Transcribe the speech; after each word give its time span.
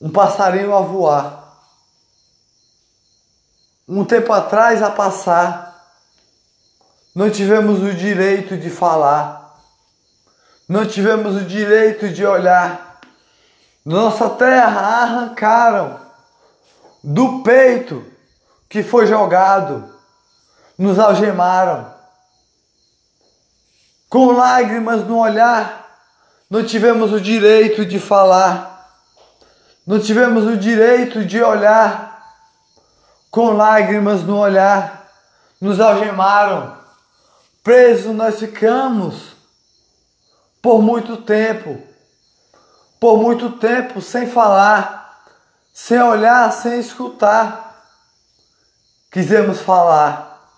um 0.00 0.10
passarinho 0.10 0.74
a 0.74 0.80
voar. 0.80 1.44
Um 3.88 4.04
tempo 4.04 4.32
atrás 4.32 4.82
a 4.82 4.90
passar, 4.90 5.68
não 7.14 7.30
tivemos 7.30 7.82
o 7.82 7.92
direito 7.94 8.56
de 8.56 8.68
falar, 8.68 9.58
não 10.68 10.86
tivemos 10.86 11.36
o 11.36 11.44
direito 11.44 12.08
de 12.10 12.24
olhar. 12.24 13.00
Nossa 13.84 14.28
terra 14.30 15.02
arrancaram 15.02 15.98
do 17.02 17.42
peito 17.42 18.04
que 18.68 18.82
foi 18.82 19.06
jogado, 19.06 19.90
nos 20.76 20.98
algemaram. 20.98 21.94
Com 24.10 24.32
lágrimas 24.32 25.06
no 25.06 25.18
olhar, 25.18 25.98
não 26.50 26.62
tivemos 26.62 27.12
o 27.12 27.20
direito 27.20 27.86
de 27.86 27.98
falar 27.98 28.67
não 29.88 29.98
tivemos 29.98 30.44
o 30.44 30.54
direito 30.54 31.24
de 31.24 31.42
olhar 31.42 32.22
com 33.30 33.52
lágrimas 33.52 34.22
no 34.22 34.36
olhar, 34.36 35.10
nos 35.58 35.80
algemaram, 35.80 36.76
presos 37.64 38.14
nós 38.14 38.38
ficamos 38.38 39.34
por 40.60 40.82
muito 40.82 41.16
tempo, 41.16 41.82
por 43.00 43.16
muito 43.16 43.52
tempo 43.52 44.02
sem 44.02 44.26
falar, 44.26 45.22
sem 45.72 45.98
olhar, 46.02 46.52
sem 46.52 46.78
escutar. 46.80 47.82
Quisemos 49.10 49.62
falar, 49.62 50.52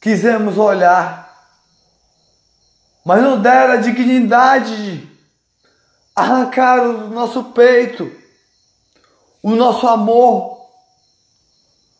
quisemos 0.00 0.56
olhar, 0.56 1.28
mas 3.04 3.20
não 3.20 3.42
deram 3.42 3.72
a 3.74 3.76
dignidade, 3.78 5.10
arrancaram 6.14 7.00
do 7.00 7.08
nosso 7.08 7.42
peito 7.46 8.17
o 9.42 9.54
nosso 9.54 9.86
amor, 9.86 10.66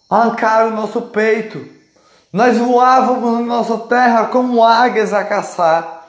arrancaram 0.09 0.69
o 0.69 0.77
nosso 0.77 1.03
peito. 1.03 1.67
Nós 2.33 2.59
voávamos 2.59 3.41
na 3.41 3.47
nossa 3.47 3.79
terra 3.87 4.27
como 4.27 4.65
águias 4.65 5.13
a 5.13 5.25
caçar. 5.25 6.07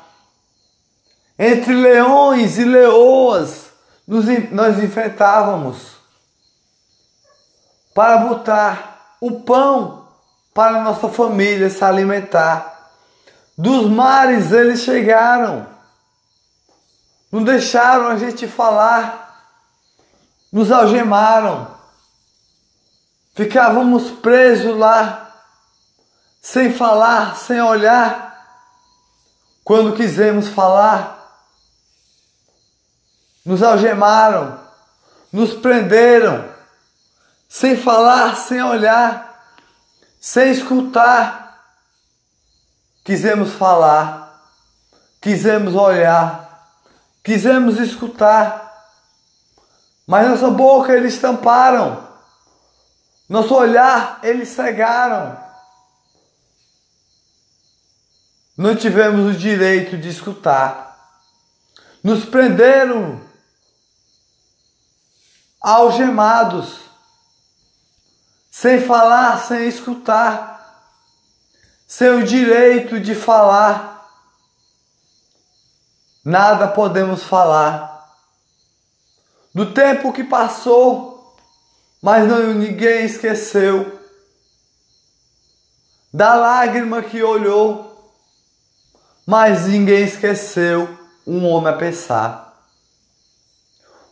Entre 1.38 1.74
leões 1.74 2.58
e 2.58 2.66
leoas, 2.66 3.68
nos, 4.08 4.26
nós 4.52 4.78
enfrentávamos 4.84 5.98
para 7.94 8.18
botar 8.18 9.16
o 9.22 9.42
pão 9.42 10.08
para 10.54 10.82
nossa 10.84 11.08
família 11.08 11.70
se 11.70 11.84
alimentar. 11.84 12.92
Dos 13.58 13.90
mares 13.90 14.52
eles 14.52 14.82
chegaram, 14.82 15.68
não 17.32 17.44
deixaram 17.44 18.08
a 18.08 18.18
gente 18.18 18.48
falar 18.48 19.29
nos 20.52 20.72
algemaram, 20.72 21.68
ficávamos 23.36 24.10
presos 24.10 24.78
lá, 24.78 25.34
sem 26.42 26.74
falar, 26.74 27.36
sem 27.36 27.62
olhar. 27.62 28.28
Quando 29.64 29.96
quisemos 29.96 30.48
falar, 30.48 31.20
nos 33.46 33.62
algemaram, 33.62 34.60
nos 35.32 35.54
prenderam, 35.54 36.50
sem 37.48 37.78
falar, 37.78 38.36
sem 38.36 38.62
olhar, 38.64 39.44
sem 40.20 40.52
escutar. 40.52 41.48
Quisemos 43.04 43.54
falar, 43.54 44.44
quisemos 45.22 45.76
olhar, 45.76 46.68
quisemos 47.24 47.80
escutar 47.80 48.69
mas 50.10 50.28
nossa 50.28 50.50
boca 50.50 50.92
eles 50.92 51.20
tamparam, 51.20 52.04
nosso 53.30 53.54
olhar 53.54 54.20
eles 54.24 54.50
cegaram. 54.50 55.38
Não 58.58 58.76
tivemos 58.76 59.36
o 59.36 59.38
direito 59.38 60.00
de 60.00 60.10
escutar, 60.10 60.98
nos 62.04 62.26
prenderam 62.26 63.22
algemados, 65.62 66.80
sem 68.50 68.82
falar, 68.82 69.38
sem 69.46 69.68
escutar, 69.68 70.90
sem 71.88 72.10
o 72.16 72.26
direito 72.26 73.00
de 73.00 73.14
falar. 73.14 74.10
Nada 76.26 76.68
podemos 76.68 77.22
falar 77.22 77.89
do 79.54 79.74
tempo 79.74 80.14
que 80.14 80.24
passou, 80.24 81.36
mas 82.02 82.28
não 82.28 82.54
ninguém 82.54 83.06
esqueceu, 83.06 84.00
da 86.14 86.36
lágrima 86.36 87.02
que 87.04 87.22
olhou, 87.22 88.14
mas 89.26 89.68
ninguém 89.68 90.04
esqueceu 90.04 90.98
um 91.26 91.46
homem 91.48 91.74
a 91.74 91.78
pensar. 91.78 92.50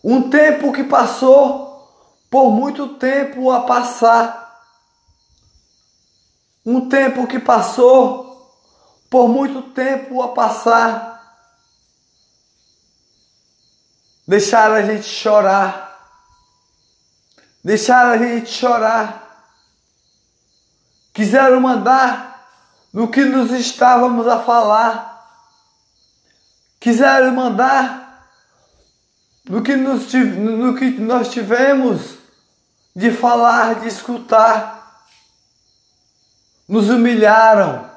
Um 0.04 0.30
tempo 0.30 0.72
que 0.72 0.84
passou, 0.84 1.68
por 2.30 2.52
muito 2.52 2.96
tempo 2.96 3.52
a 3.52 3.62
passar. 3.62 4.62
Um 6.66 6.88
tempo 6.88 7.26
que 7.26 7.40
passou, 7.40 8.54
por 9.10 9.28
muito 9.28 9.62
tempo 9.62 10.22
a 10.22 10.30
passar 10.30 11.17
Deixaram 14.28 14.76
a 14.76 14.82
gente 14.82 15.08
chorar. 15.08 15.88
Deixaram 17.64 18.12
a 18.12 18.18
gente 18.18 18.52
chorar. 18.52 19.46
Quiseram 21.14 21.62
mandar 21.62 22.46
no 22.92 23.08
que 23.08 23.24
nos 23.24 23.52
estávamos 23.52 24.28
a 24.28 24.40
falar. 24.40 25.16
Quiseram 26.80 27.34
mandar 27.34 28.28
no 29.48 29.62
que, 29.62 29.76
nos, 29.76 30.14
no 30.14 30.76
que 30.76 30.92
nós 30.92 31.30
tivemos 31.30 32.18
de 32.94 33.12
falar, 33.12 33.76
de 33.80 33.88
escutar. 33.88 35.06
Nos 36.68 36.90
humilharam. 36.90 37.90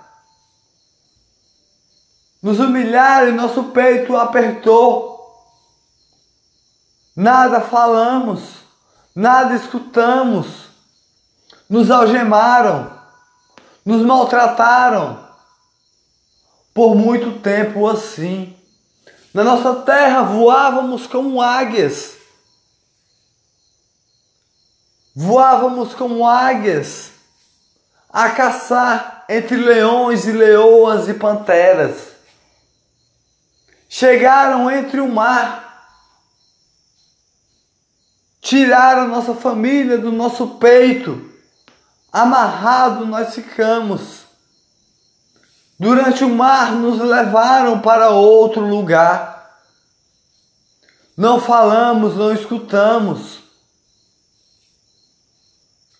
Nos 2.41 2.61
humilharam 2.61 3.31
e 3.31 3.33
nosso 3.33 3.65
peito 3.65 4.17
apertou. 4.17 5.10
Nada 7.15 7.61
falamos, 7.61 8.41
nada 9.15 9.55
escutamos. 9.57 10.69
Nos 11.69 11.91
algemaram, 11.91 12.91
nos 13.85 14.05
maltrataram 14.05 15.29
por 16.75 16.95
muito 16.95 17.41
tempo 17.41 17.87
assim. 17.89 18.57
Na 19.33 19.45
nossa 19.45 19.83
terra 19.83 20.23
voávamos 20.23 21.07
como 21.07 21.41
águias. 21.41 22.15
Voávamos 25.15 25.95
como 25.95 26.27
águias 26.27 27.11
a 28.09 28.31
caçar 28.31 29.25
entre 29.29 29.57
leões 29.57 30.25
e 30.27 30.33
leoas 30.33 31.09
e 31.09 31.15
panteras. 31.15 32.11
Chegaram 33.89 34.71
entre 34.71 35.01
o 35.01 35.09
mar 35.09 35.70
tiraram 38.41 39.09
nossa 39.09 39.35
família 39.35 39.99
do 39.99 40.11
nosso 40.11 40.47
peito, 40.57 41.31
amarrado 42.13 43.07
nós 43.07 43.35
ficamos. 43.35 44.25
Durante 45.79 46.25
o 46.25 46.29
mar 46.29 46.73
nos 46.73 46.99
levaram 47.01 47.81
para 47.81 48.11
outro 48.11 48.61
lugar. 48.61 49.59
Não 51.17 51.41
falamos, 51.41 52.17
não 52.17 52.33
escutamos. 52.33 53.41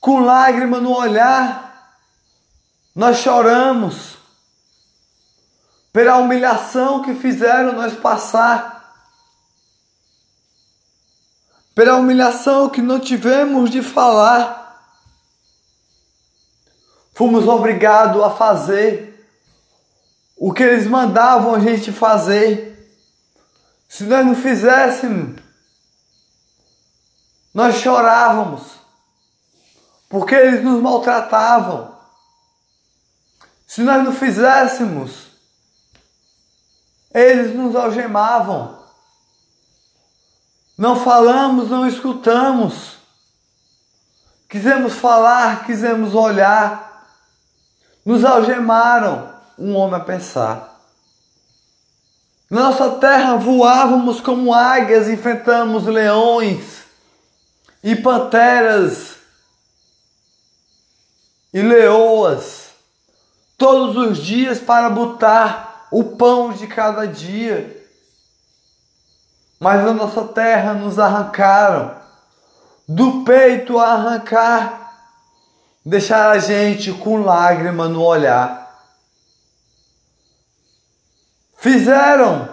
Com 0.01 0.21
lágrima 0.21 0.81
no 0.81 0.93
olhar, 0.93 1.95
nós 2.95 3.19
choramos 3.19 4.17
pela 5.93 6.17
humilhação 6.19 7.03
que 7.03 7.15
fizeram 7.15 7.73
nós 7.73 7.95
passar 7.95 8.80
pela 11.81 11.97
humilhação 11.97 12.69
que 12.69 12.83
não 12.83 13.01
tivemos 13.01 13.71
de 13.71 13.81
falar. 13.83 14.85
Fomos 17.15 17.49
obrigados 17.49 18.23
a 18.23 18.29
fazer 18.29 19.27
o 20.37 20.53
que 20.53 20.63
eles 20.63 20.87
mandavam 20.87 21.55
a 21.55 21.59
gente 21.59 21.91
fazer. 21.91 22.87
Se 23.89 24.05
nós 24.05 24.27
não 24.27 24.35
fizéssemos, 24.35 25.41
nós 27.55 27.77
chorávamos, 27.77 28.73
porque 30.11 30.35
eles 30.35 30.63
nos 30.63 30.83
maltratavam. 30.83 31.97
Se 33.67 33.81
nós 33.81 34.05
não 34.05 34.13
fizéssemos, 34.13 35.29
eles 37.15 37.57
nos 37.57 37.75
algemavam. 37.75 38.80
Não 40.81 40.97
falamos, 40.97 41.69
não 41.69 41.87
escutamos. 41.87 42.97
Quisemos 44.49 44.95
falar, 44.95 45.67
quisemos 45.67 46.15
olhar. 46.15 47.07
Nos 48.03 48.25
algemaram, 48.25 49.31
um 49.59 49.77
homem 49.77 50.01
a 50.01 50.03
pensar. 50.03 50.81
Na 52.49 52.63
nossa 52.63 52.93
terra 52.93 53.37
voávamos 53.37 54.23
como 54.23 54.55
águias, 54.55 55.07
enfrentamos 55.07 55.85
leões 55.85 56.85
e 57.85 57.95
panteras 57.95 59.17
e 61.53 61.61
leoas 61.61 62.71
todos 63.59 63.99
os 63.99 64.17
dias 64.17 64.59
para 64.59 64.89
botar 64.89 65.89
o 65.91 66.17
pão 66.17 66.55
de 66.55 66.67
cada 66.67 67.07
dia. 67.07 67.80
Mas 69.61 69.85
na 69.85 69.93
nossa 69.93 70.25
terra 70.25 70.73
nos 70.73 70.99
arrancaram. 70.99 71.95
Do 72.89 73.23
peito 73.23 73.79
a 73.79 73.93
arrancar, 73.93 74.81
deixar 75.85 76.31
a 76.31 76.39
gente 76.39 76.93
com 76.93 77.23
lágrima 77.23 77.87
no 77.87 78.03
olhar. 78.03 78.61
Fizeram, 81.57 82.49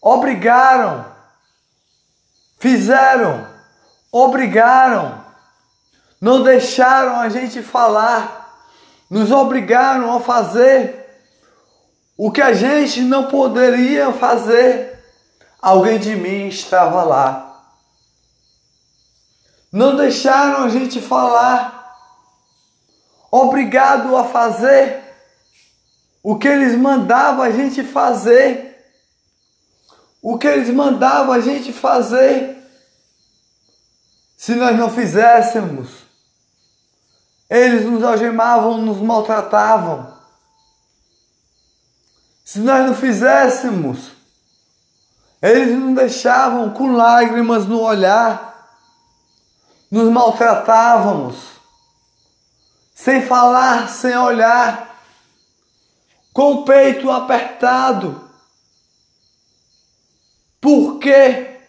obrigaram, 0.00 1.04
fizeram, 2.58 3.46
obrigaram, 4.10 5.22
não 6.18 6.42
deixaram 6.42 7.20
a 7.20 7.28
gente 7.28 7.62
falar, 7.62 8.58
nos 9.10 9.30
obrigaram 9.30 10.16
a 10.16 10.18
fazer 10.18 11.04
o 12.16 12.32
que 12.32 12.40
a 12.40 12.54
gente 12.54 13.02
não 13.02 13.24
poderia 13.28 14.12
fazer. 14.12 14.93
Alguém 15.64 15.98
de 15.98 16.14
mim 16.14 16.48
estava 16.48 17.02
lá 17.04 17.44
não 19.72 19.96
deixaram 19.96 20.62
a 20.62 20.68
gente 20.68 21.00
falar, 21.00 21.98
obrigado 23.30 24.14
a 24.14 24.24
fazer 24.24 25.02
o 26.22 26.38
que 26.38 26.46
eles 26.46 26.78
mandavam 26.78 27.42
a 27.42 27.50
gente 27.50 27.82
fazer, 27.82 28.86
o 30.20 30.36
que 30.36 30.46
eles 30.46 30.68
mandavam 30.68 31.32
a 31.32 31.40
gente 31.40 31.72
fazer. 31.72 32.56
Se 34.36 34.54
nós 34.54 34.78
não 34.78 34.90
fizéssemos, 34.90 35.88
eles 37.48 37.86
nos 37.86 38.04
algemavam, 38.04 38.82
nos 38.82 38.98
maltratavam. 38.98 40.14
Se 42.44 42.58
nós 42.58 42.86
não 42.86 42.94
fizéssemos, 42.94 44.13
eles 45.44 45.78
nos 45.78 45.94
deixavam 45.94 46.70
com 46.70 46.96
lágrimas 46.96 47.66
no 47.66 47.82
olhar. 47.82 48.52
Nos 49.90 50.10
maltratávamos, 50.10 51.36
sem 52.94 53.26
falar, 53.26 53.90
sem 53.90 54.16
olhar, 54.16 54.98
com 56.32 56.52
o 56.52 56.64
peito 56.64 57.10
apertado. 57.10 58.28
Porque 60.62 61.60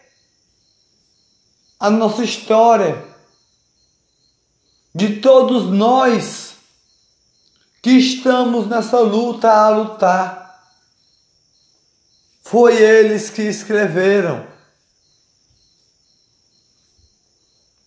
a 1.78 1.90
nossa 1.90 2.24
história. 2.24 3.04
De 4.94 5.20
todos 5.20 5.70
nós 5.70 6.54
que 7.82 7.90
estamos 7.90 8.66
nessa 8.66 8.98
luta 9.00 9.52
a 9.52 9.68
lutar, 9.68 10.45
foi 12.50 12.76
eles 12.76 13.30
que 13.30 13.42
escreveram. 13.42 14.56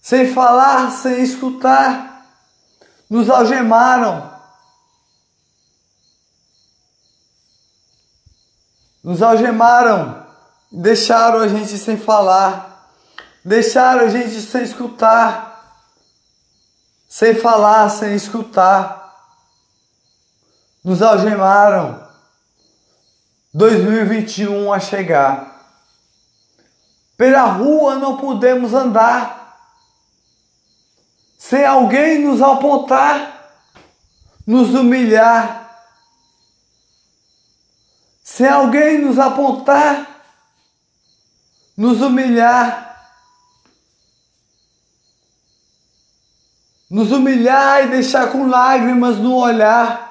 sem 0.09 0.33
falar, 0.33 0.89
sem 0.89 1.21
escutar, 1.21 2.25
nos 3.07 3.29
algemaram, 3.29 4.27
nos 9.03 9.21
algemaram, 9.21 10.25
deixaram 10.71 11.41
a 11.41 11.47
gente 11.47 11.77
sem 11.77 11.95
falar, 11.95 12.89
deixaram 13.45 14.05
a 14.05 14.09
gente 14.09 14.41
sem 14.41 14.63
escutar, 14.63 15.85
sem 17.07 17.35
falar, 17.35 17.88
sem 17.89 18.15
escutar, 18.15 19.13
nos 20.83 21.03
algemaram. 21.03 22.08
2021 23.54 24.72
a 24.72 24.80
chegar. 24.80 25.50
Pela 27.18 27.44
rua 27.46 27.96
não 27.96 28.18
podemos 28.18 28.74
andar. 28.74 29.38
Sem 31.38 31.66
alguém 31.66 32.19
nos 32.19 32.42
apontar, 32.42 33.54
nos 34.46 34.74
humilhar, 34.74 35.60
sem 38.24 38.48
alguém 38.48 39.00
nos 39.00 39.18
apontar, 39.18 40.07
nos 41.75 42.01
humilhar, 42.01 42.90
nos 46.90 47.12
humilhar 47.12 47.86
e 47.86 47.88
deixar 47.88 48.31
com 48.31 48.48
lágrimas 48.48 49.18
no 49.18 49.36
olhar, 49.36 50.08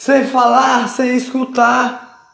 sem 0.00 0.26
falar, 0.26 0.88
sem 0.88 1.14
escutar, 1.14 2.32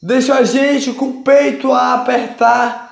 deixa 0.00 0.36
a 0.36 0.44
gente 0.44 0.92
com 0.92 1.08
o 1.08 1.22
peito 1.24 1.72
a 1.72 1.94
apertar 1.94 2.88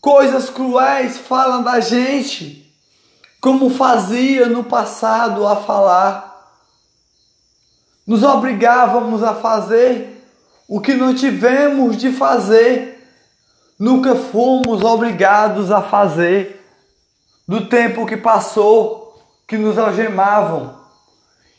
Coisas 0.00 0.48
cruéis 0.48 1.18
falam 1.18 1.62
da 1.62 1.78
gente, 1.78 2.74
como 3.38 3.68
fazia 3.68 4.46
no 4.46 4.64
passado 4.64 5.46
a 5.46 5.56
falar. 5.56 6.56
Nos 8.06 8.22
obrigávamos 8.22 9.22
a 9.22 9.34
fazer 9.34 10.26
o 10.66 10.80
que 10.80 10.94
não 10.94 11.14
tivemos 11.14 11.98
de 11.98 12.10
fazer, 12.12 13.06
nunca 13.78 14.16
fomos 14.16 14.82
obrigados 14.82 15.70
a 15.70 15.82
fazer. 15.82 16.56
Do 17.46 17.66
tempo 17.66 18.06
que 18.06 18.16
passou, 18.16 19.09
que 19.50 19.58
nos 19.58 19.76
algemavam. 19.76 20.80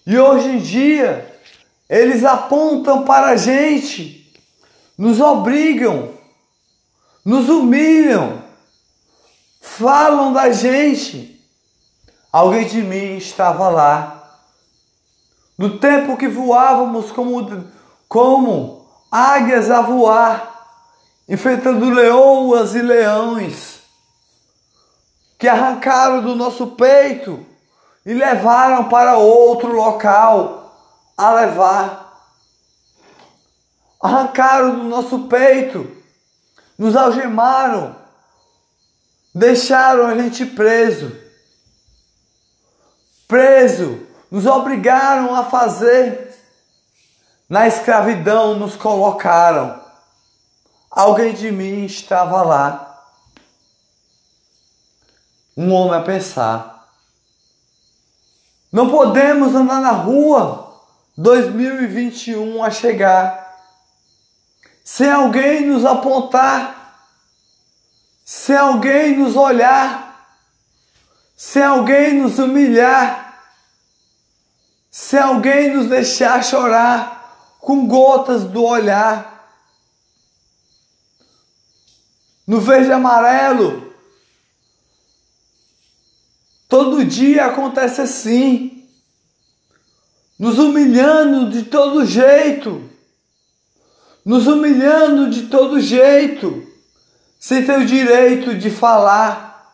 E 0.08 0.18
hoje 0.18 0.48
em 0.48 0.58
dia, 0.58 1.40
eles 1.88 2.26
apontam 2.26 3.04
para 3.04 3.28
a 3.28 3.36
gente, 3.36 4.34
nos 4.98 5.20
obrigam 5.20 6.20
nos 7.24 7.50
humilham, 7.50 8.44
falam 9.60 10.34
da 10.34 10.52
gente. 10.52 11.40
Alguém 12.32 12.68
de 12.68 12.82
mim 12.82 13.18
estava 13.18 13.70
lá. 13.70 14.40
No 15.58 15.78
tempo 15.78 16.18
que 16.18 16.28
voávamos 16.28 17.12
como, 17.12 17.68
como 18.08 18.88
águias 19.12 19.70
a 19.70 19.82
voar, 19.82 20.50
enfrentando 21.30 21.90
leoas 21.90 22.74
e 22.74 22.82
leões, 22.82 23.82
que 25.38 25.48
arrancaram 25.48 26.22
do 26.22 26.36
nosso 26.36 26.68
peito 26.68 27.46
e 28.06 28.14
levaram 28.14 28.90
para 28.90 29.18
outro 29.18 29.72
local 29.72 30.74
a 31.18 31.32
levar. 31.32 32.02
Arrancaram 34.02 34.80
do 34.80 34.84
nosso 34.84 35.28
peito 35.28 36.02
nos 36.82 36.96
algemaram, 36.96 37.96
deixaram 39.36 40.08
a 40.08 40.16
gente 40.16 40.48
preso. 40.48 41.16
Preso, 43.28 44.08
nos 44.32 44.48
obrigaram 44.48 45.36
a 45.36 45.46
fazer. 45.46 46.36
Na 47.48 47.68
escravidão 47.68 48.56
nos 48.56 48.76
colocaram. 48.76 49.80
Alguém 50.90 51.36
de 51.36 51.52
mim 51.52 51.86
estava 51.86 52.42
lá. 52.42 53.06
Um 55.56 55.72
homem 55.72 56.00
a 56.00 56.04
pensar. 56.04 56.81
Não 58.72 58.90
podemos 58.90 59.54
andar 59.54 59.82
na 59.82 59.92
rua 59.92 60.82
2021 61.18 62.64
a 62.64 62.72
chegar 62.72 63.42
sem 64.84 65.10
alguém 65.10 65.68
nos 65.68 65.86
apontar, 65.86 66.98
sem 68.26 68.56
alguém 68.56 69.18
nos 69.18 69.36
olhar, 69.36 70.36
sem 71.36 71.64
alguém 71.64 72.14
nos 72.14 72.40
humilhar, 72.40 73.42
sem 74.90 75.20
alguém 75.20 75.76
nos 75.76 75.88
deixar 75.88 76.44
chorar 76.44 77.56
com 77.60 77.88
gotas 77.88 78.44
do 78.44 78.64
olhar. 78.64 79.30
No 82.46 82.60
verde 82.60 82.92
amarelo, 82.92 83.91
todo 86.72 87.04
dia 87.04 87.48
acontece 87.48 88.00
assim, 88.00 88.88
nos 90.40 90.58
humilhando 90.58 91.50
de 91.50 91.64
todo 91.64 92.06
jeito. 92.06 92.90
Nos 94.24 94.48
humilhando 94.48 95.30
de 95.30 95.48
todo 95.48 95.82
jeito, 95.82 96.66
sem 97.38 97.66
ter 97.66 97.78
o 97.78 97.86
direito 97.86 98.56
de 98.56 98.70
falar. 98.70 99.70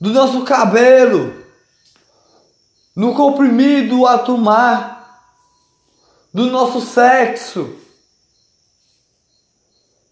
Do 0.00 0.10
nosso 0.10 0.44
cabelo, 0.44 1.44
no 2.94 3.16
comprimido 3.16 4.06
a 4.06 4.16
tomar, 4.18 5.24
do 6.32 6.46
nosso 6.52 6.80
sexo, 6.82 7.76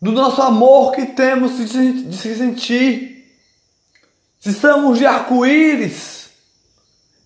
do 0.02 0.10
nosso 0.10 0.42
amor 0.42 0.90
que 0.90 1.06
temos 1.06 1.56
de 1.56 2.16
se 2.16 2.36
sentir. 2.36 3.15
Se 4.46 4.52
estamos 4.52 4.96
de 4.96 5.04
arco-íris 5.04 6.30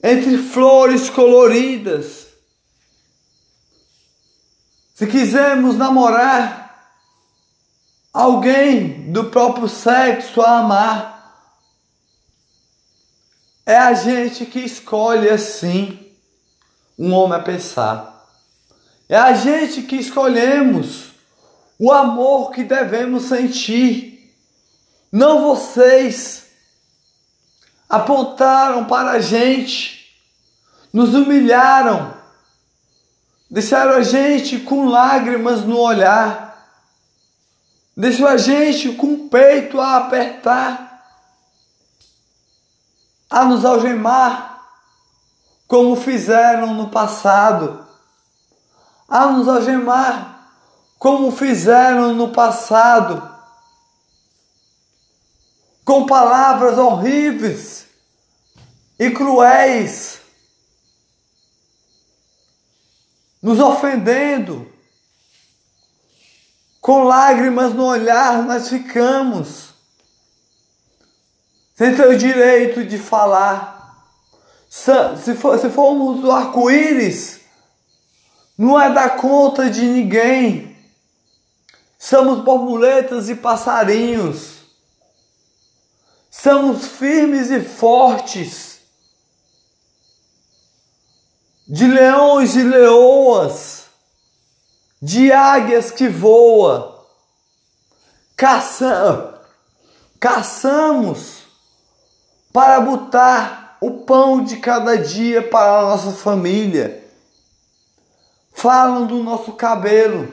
entre 0.03 0.39
flores 0.39 1.11
coloridas, 1.11 2.29
se 4.95 5.07
quisermos 5.07 5.77
namorar 5.77 6.95
alguém 8.11 9.13
do 9.13 9.25
próprio 9.25 9.69
sexo 9.69 10.41
a 10.41 10.61
amar, 10.61 11.53
é 13.67 13.77
a 13.77 13.93
gente 13.93 14.47
que 14.47 14.61
escolhe 14.61 15.29
assim 15.29 16.11
um 16.99 17.13
homem 17.13 17.39
a 17.39 17.43
pensar. 17.43 18.27
É 19.11 19.17
a 19.19 19.35
gente 19.35 19.83
que 19.83 19.97
escolhemos 19.97 21.11
o 21.79 21.93
amor 21.93 22.51
que 22.51 22.65
devemos 22.65 23.25
sentir. 23.25 24.35
Não 25.13 25.43
vocês 25.43 26.40
apontaram 27.91 28.87
para 28.87 29.11
a 29.11 29.21
gente, 29.21 30.09
nos 30.93 31.13
humilharam 31.15 32.21
deixaram 33.51 33.95
a 33.95 34.03
gente 34.03 34.61
com 34.61 34.89
lágrimas 34.89 35.65
no 35.65 35.77
olhar, 35.77 36.69
deixou 37.97 38.29
a 38.29 38.37
gente 38.37 38.93
com 38.93 39.15
o 39.15 39.29
peito 39.29 39.81
a 39.81 39.97
apertar, 39.97 41.03
a 43.29 43.45
nos 43.45 43.65
algemar, 43.65 44.63
como 45.67 45.97
fizeram 45.97 46.75
no 46.75 46.91
passado, 46.91 47.87
a 49.09 49.27
nos 49.27 49.49
algemar, 49.49 50.49
como 50.99 51.33
fizeram 51.33 52.15
no 52.15 52.29
passado, 52.29 53.29
com 55.85 56.07
palavras 56.07 56.79
horríveis 56.79 57.80
e 59.01 59.11
cruéis 59.11 60.21
nos 63.43 63.59
ofendendo. 63.59 64.71
Com 66.83 67.05
lágrimas 67.05 67.73
no 67.73 67.87
olhar, 67.87 68.43
nós 68.43 68.69
ficamos 68.69 69.71
sem 71.75 71.97
ter 71.97 72.09
o 72.09 72.19
direito 72.19 72.85
de 72.85 72.99
falar. 72.99 73.79
Se, 74.69 75.35
for, 75.35 75.59
se 75.59 75.71
formos 75.71 76.21
do 76.21 76.31
arco-íris, 76.31 77.41
não 78.57 78.79
é 78.79 78.93
dar 78.93 79.17
conta 79.17 79.71
de 79.71 79.83
ninguém. 79.83 80.77
Somos 81.99 82.45
borboletas 82.45 83.31
e 83.31 83.35
passarinhos. 83.35 84.61
Somos 86.31 86.87
firmes 86.87 87.51
e 87.51 87.61
fortes 87.61 88.70
de 91.71 91.87
leões 91.87 92.57
e 92.57 92.65
leoas, 92.65 93.85
de 95.01 95.31
águias 95.31 95.93
que 95.93 96.09
voa, 96.09 97.07
caça, 98.37 99.41
caçamos 100.19 101.45
para 102.53 102.81
botar 102.81 103.79
o 103.81 103.99
pão 103.99 104.43
de 104.43 104.57
cada 104.57 104.99
dia 104.99 105.49
para 105.49 105.79
a 105.79 105.83
nossa 105.83 106.11
família. 106.11 107.09
Falam 108.53 109.07
do 109.07 109.23
nosso 109.23 109.53
cabelo, 109.53 110.29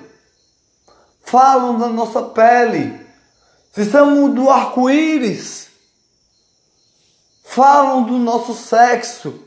falam 1.23 1.77
da 1.77 1.87
nossa 1.87 2.23
pele, 2.23 2.99
se 3.71 3.81
estamos 3.83 4.33
do 4.33 4.49
arco-íris, 4.49 5.67
falam 7.43 8.01
do 8.01 8.17
nosso 8.17 8.55
sexo 8.55 9.46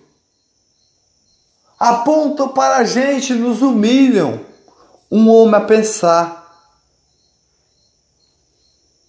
apontam 1.81 2.51
para 2.51 2.77
a 2.77 2.85
gente, 2.85 3.33
nos 3.33 3.63
humilham. 3.63 4.45
Um 5.11 5.31
homem 5.31 5.55
a 5.55 5.65
pensar. 5.65 6.41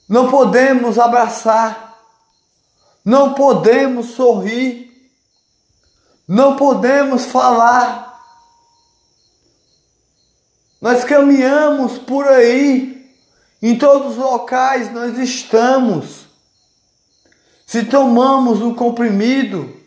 Não 0.08 0.30
podemos 0.30 0.98
abraçar, 0.98 1.98
não 3.04 3.34
podemos 3.34 4.08
sorrir, 4.08 4.92
não 6.28 6.56
podemos 6.56 7.26
falar. 7.26 8.22
Nós 10.82 11.06
caminhamos 11.06 11.98
por 11.98 12.28
aí, 12.28 13.10
em 13.62 13.78
todos 13.78 14.14
os 14.14 14.18
locais 14.18 14.92
nós 14.92 15.18
estamos. 15.18 16.26
Se 17.66 17.86
tomamos 17.86 18.62
um 18.62 18.74
comprimido, 18.74 19.81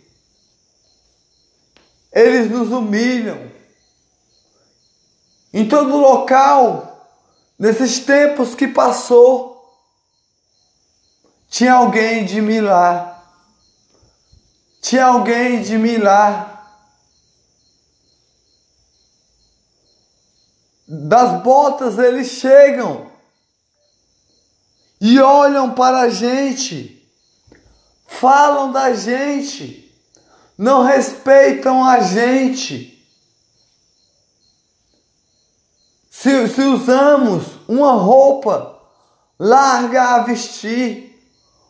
eles 2.15 2.49
nos 2.49 2.71
humilham. 2.71 3.51
Em 5.53 5.69
todo 5.69 5.97
local, 5.97 7.09
nesses 7.59 7.99
tempos 7.99 8.55
que 8.55 8.69
passou, 8.69 9.53
tinha 11.49 11.75
alguém 11.75 12.25
de 12.25 12.41
mim 12.41 12.61
lá. 12.61 13.11
Tinha 14.81 15.07
alguém 15.07 15.63
de 15.63 15.77
mim 15.77 15.97
lá. 15.97 16.51
Das 20.87 21.43
botas 21.43 21.99
eles 21.99 22.29
chegam 22.29 23.11
e 25.01 25.19
olham 25.19 25.75
para 25.75 26.03
a 26.03 26.09
gente, 26.09 27.09
falam 28.07 28.71
da 28.71 28.93
gente 28.95 29.84
não 30.57 30.83
respeitam 30.83 31.85
a 31.85 32.01
gente. 32.01 32.95
Se, 36.11 36.49
se 36.49 36.63
usamos 36.63 37.45
uma 37.69 37.93
roupa 37.93 38.81
larga 39.39 40.15
a 40.15 40.19
vestir 40.23 41.21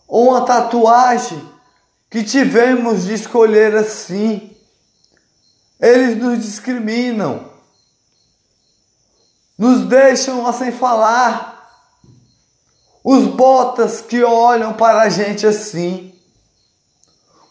ou 0.06 0.28
uma 0.28 0.44
tatuagem 0.44 1.42
que 2.10 2.22
tivemos 2.22 3.04
de 3.04 3.14
escolher 3.14 3.74
assim, 3.74 4.54
eles 5.80 6.16
nos 6.16 6.40
discriminam, 6.40 7.50
nos 9.58 9.86
deixam 9.86 10.52
sem 10.52 10.70
falar. 10.70 11.52
Os 13.02 13.26
botas 13.26 14.00
que 14.00 14.22
olham 14.22 14.72
para 14.72 15.02
a 15.02 15.08
gente 15.10 15.46
assim, 15.46 16.14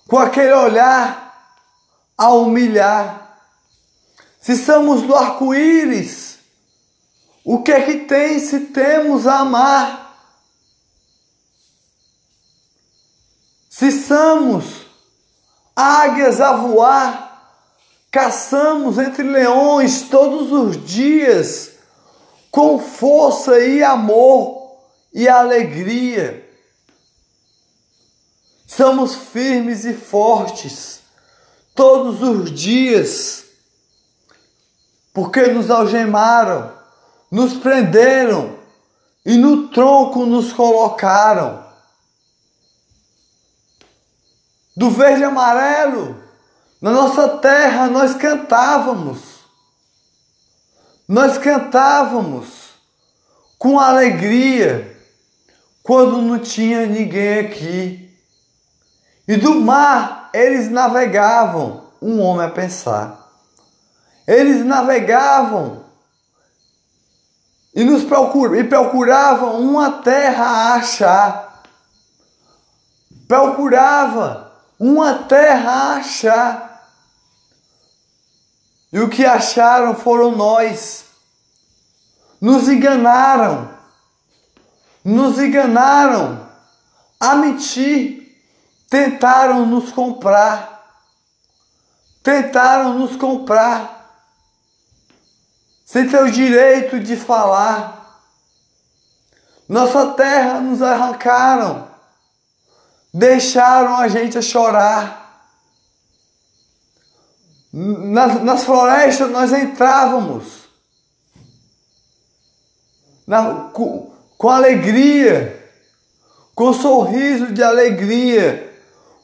com 0.08 0.18
aquele 0.18 0.52
olhar 0.54 1.23
a 2.18 2.30
humilhar. 2.34 3.38
Se 4.42 4.58
somos 4.58 5.04
do 5.04 5.16
arco-íris, 5.16 6.40
o 7.44 7.62
que 7.62 7.72
é 7.72 7.82
que 7.82 8.06
tem 8.06 8.40
se 8.40 8.60
temos 8.68 9.26
a 9.28 9.40
amar? 9.40 10.04
Se 13.70 13.92
somos 13.92 14.86
águias 15.76 16.40
a 16.40 16.56
voar, 16.56 17.34
caçamos 18.12 19.00
entre 19.00 19.24
leões 19.24 20.04
todos 20.04 20.52
os 20.52 20.86
dias, 20.86 21.72
com 22.52 22.78
força 22.78 23.60
e 23.60 23.84
amor 23.84 24.78
e 25.14 25.28
alegria. 25.28 26.48
Somos 28.68 29.16
firmes 29.16 29.86
e 29.86 29.94
fortes 29.94 30.93
todos 31.76 32.22
os 32.22 32.52
dias, 32.52 33.46
porque 35.14 35.48
nos 35.48 35.70
algemaram, 35.70 36.72
nos 37.32 37.54
prenderam 37.54 38.58
e 39.26 39.36
no 39.38 39.70
tronco 39.70 40.26
nos 40.26 40.52
colocaram. 40.54 41.64
Do 44.76 44.90
verde 44.90 45.22
e 45.22 45.26
amarelo, 45.26 46.24
na 46.82 46.92
nossa 46.92 47.28
terra 47.38 47.88
nós 47.88 48.16
cantávamos, 48.16 49.20
nós 51.08 51.38
cantávamos 51.38 52.48
com 53.58 53.80
alegria 53.80 54.94
quando 55.84 56.22
não 56.22 56.40
tinha 56.40 56.86
ninguém 56.86 57.40
aqui. 57.40 58.10
E 59.28 59.38
do 59.38 59.56
mar 59.56 60.23
eles 60.34 60.70
navegavam, 60.70 61.84
um 62.02 62.20
homem 62.20 62.48
a 62.48 62.50
pensar. 62.50 63.32
Eles 64.28 64.66
navegavam 64.66 65.84
e 67.76 67.84
nos 67.84 68.04
procur, 68.04 68.56
e 68.56 68.64
procuravam 68.64 69.60
uma 69.60 70.02
terra 70.02 70.46
a 70.46 70.74
achar. 70.76 71.64
Procurava 73.28 74.52
uma 74.80 75.14
terra 75.26 75.72
a 75.72 75.94
achar. 75.96 76.88
E 78.92 79.00
o 79.00 79.10
que 79.10 79.26
acharam 79.26 79.96
foram 79.96 80.36
nós. 80.36 81.06
Nos 82.40 82.68
enganaram. 82.68 83.70
Nos 85.04 85.40
enganaram 85.40 86.48
a 87.20 87.36
mentir. 87.36 88.23
Tentaram 88.94 89.66
nos 89.66 89.92
comprar. 89.92 91.02
Tentaram 92.22 92.94
nos 92.94 93.16
comprar 93.16 94.22
sem 95.84 96.08
ter 96.08 96.22
o 96.22 96.32
direito 96.32 97.00
de 97.00 97.16
falar. 97.18 98.22
Nossa 99.68 100.12
terra 100.12 100.62
nos 100.62 100.80
arrancaram, 100.84 101.88
deixaram 103.12 103.98
a 103.98 104.08
gente 104.08 104.38
a 104.38 104.44
chorar. 104.44 105.44
Nas, 107.74 108.44
nas 108.44 108.64
florestas 108.64 109.32
nós 109.32 109.52
entrávamos 109.52 110.70
na, 113.26 113.72
com, 113.72 114.16
com 114.38 114.50
alegria, 114.50 115.68
com 116.54 116.72
sorriso 116.72 117.52
de 117.52 117.64
alegria, 117.64 118.70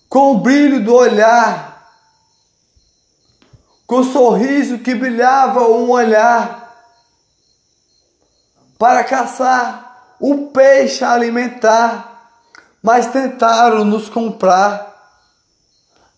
com 0.09 0.31
o 0.33 0.39
brilho 0.39 0.83
do 0.83 0.93
olhar 0.93 1.69
com 3.89 4.01
um 4.01 4.03
sorriso 4.03 4.77
que 4.77 4.93
brilhava 4.93 5.67
um 5.67 5.89
olhar, 5.89 6.77
para 8.77 9.03
caçar 9.03 10.13
o 10.19 10.49
peixe 10.49 11.03
a 11.03 11.13
alimentar, 11.13 12.29
mas 12.83 13.07
tentaram 13.07 13.83
nos 13.83 14.07
comprar, 14.07 14.95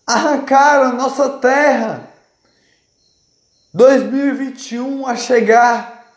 arrancaram 0.06 0.92
nossa 0.92 1.30
terra. 1.38 2.10
2021 3.72 5.06
a 5.06 5.16
chegar, 5.16 6.12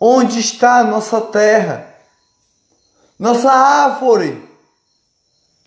onde 0.00 0.40
está 0.40 0.78
a 0.78 0.84
nossa 0.84 1.20
terra? 1.20 1.94
Nossa 3.16 3.52
árvore 3.52 4.51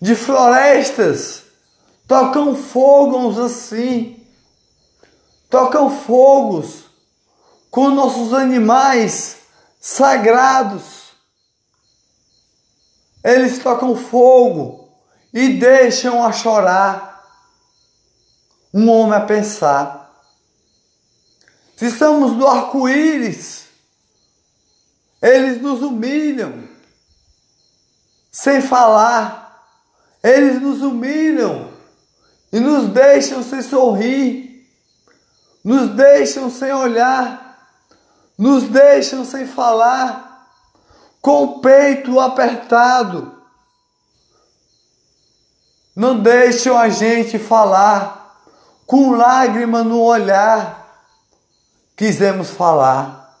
de 0.00 0.14
florestas 0.14 1.42
tocam 2.06 2.54
fogos 2.54 3.38
assim 3.38 4.16
tocam 5.48 5.90
fogos 5.90 6.84
com 7.70 7.90
nossos 7.90 8.32
animais 8.32 9.36
sagrados. 9.80 11.12
Eles 13.22 13.58
tocam 13.58 13.96
fogo 13.96 14.88
e 15.32 15.54
deixam 15.58 16.24
a 16.24 16.32
chorar. 16.32 17.14
Um 18.72 18.88
homem 18.90 19.18
a 19.18 19.20
pensar. 19.20 20.10
Se 21.76 21.86
estamos 21.86 22.32
no 22.32 22.46
arco-íris, 22.46 23.66
eles 25.20 25.60
nos 25.60 25.82
humilham 25.82 26.68
sem 28.30 28.60
falar. 28.60 29.45
Eles 30.28 30.60
nos 30.60 30.82
humilham 30.82 31.70
e 32.52 32.58
nos 32.58 32.88
deixam 32.88 33.42
sem 33.42 33.62
sorrir 33.62 34.46
nos 35.66 35.90
deixam 35.96 36.48
sem 36.48 36.72
olhar, 36.72 37.58
nos 38.38 38.68
deixam 38.68 39.24
sem 39.24 39.44
falar, 39.44 40.46
com 41.20 41.42
o 41.42 41.60
peito 41.60 42.20
apertado. 42.20 43.34
Não 45.96 46.22
deixam 46.22 46.78
a 46.78 46.88
gente 46.88 47.36
falar, 47.36 48.38
com 48.86 49.10
lágrima 49.10 49.82
no 49.82 50.00
olhar. 50.00 50.86
Quisemos 51.96 52.50
falar, 52.50 53.36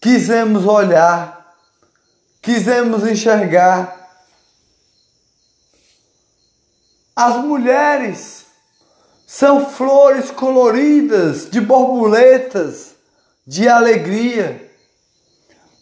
quisemos 0.00 0.64
olhar, 0.64 1.54
quisemos 2.40 3.06
enxergar. 3.06 3.99
As 7.22 7.36
mulheres 7.44 8.46
são 9.26 9.68
flores 9.68 10.30
coloridas 10.30 11.50
de 11.50 11.60
borboletas, 11.60 12.94
de 13.46 13.68
alegria. 13.68 14.74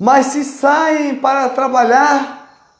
Mas 0.00 0.26
se 0.26 0.42
saem 0.44 1.20
para 1.20 1.48
trabalhar, 1.50 2.74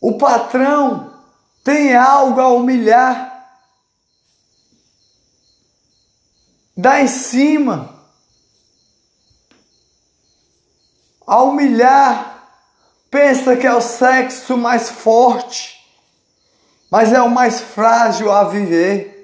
o 0.00 0.16
patrão 0.16 1.22
tem 1.62 1.94
algo 1.94 2.40
a 2.40 2.48
humilhar. 2.48 3.52
Dá 6.74 7.02
em 7.02 7.08
cima. 7.08 7.94
A 11.26 11.42
humilhar, 11.42 12.48
pensa 13.10 13.54
que 13.54 13.66
é 13.66 13.74
o 13.74 13.82
sexo 13.82 14.56
mais 14.56 14.88
forte 14.88 15.79
mas 16.90 17.12
é 17.12 17.22
o 17.22 17.30
mais 17.30 17.60
frágil 17.60 18.32
a 18.32 18.44
viver. 18.44 19.16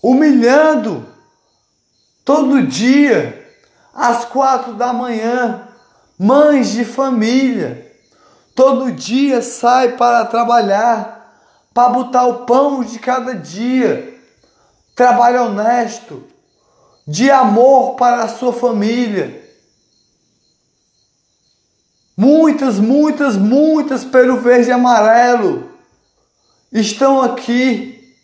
Humilhando 0.00 1.04
todo 2.24 2.62
dia, 2.62 3.52
às 3.92 4.24
quatro 4.24 4.74
da 4.74 4.92
manhã, 4.92 5.66
mães 6.16 6.70
de 6.70 6.84
família, 6.84 7.92
todo 8.54 8.92
dia 8.92 9.42
sai 9.42 9.96
para 9.96 10.24
trabalhar, 10.26 11.42
para 11.74 11.88
botar 11.88 12.26
o 12.26 12.46
pão 12.46 12.84
de 12.84 13.00
cada 13.00 13.34
dia, 13.34 14.16
trabalho 14.94 15.46
honesto, 15.46 16.24
de 17.06 17.30
amor 17.30 17.96
para 17.96 18.22
a 18.22 18.28
sua 18.28 18.52
família. 18.52 19.44
Muitas, 22.16 22.78
muitas, 22.78 23.36
muitas 23.36 24.04
pelo 24.04 24.40
verde 24.40 24.68
e 24.68 24.72
amarelo 24.72 25.67
estão 26.72 27.22
aqui, 27.22 28.16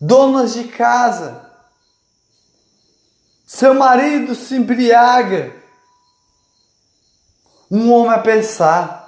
donas 0.00 0.54
de 0.54 0.64
casa. 0.64 1.50
Seu 3.46 3.74
marido 3.74 4.34
se 4.34 4.56
embriaga. 4.56 5.54
Um 7.70 7.92
homem 7.92 8.14
a 8.14 8.18
pensar. 8.18 9.04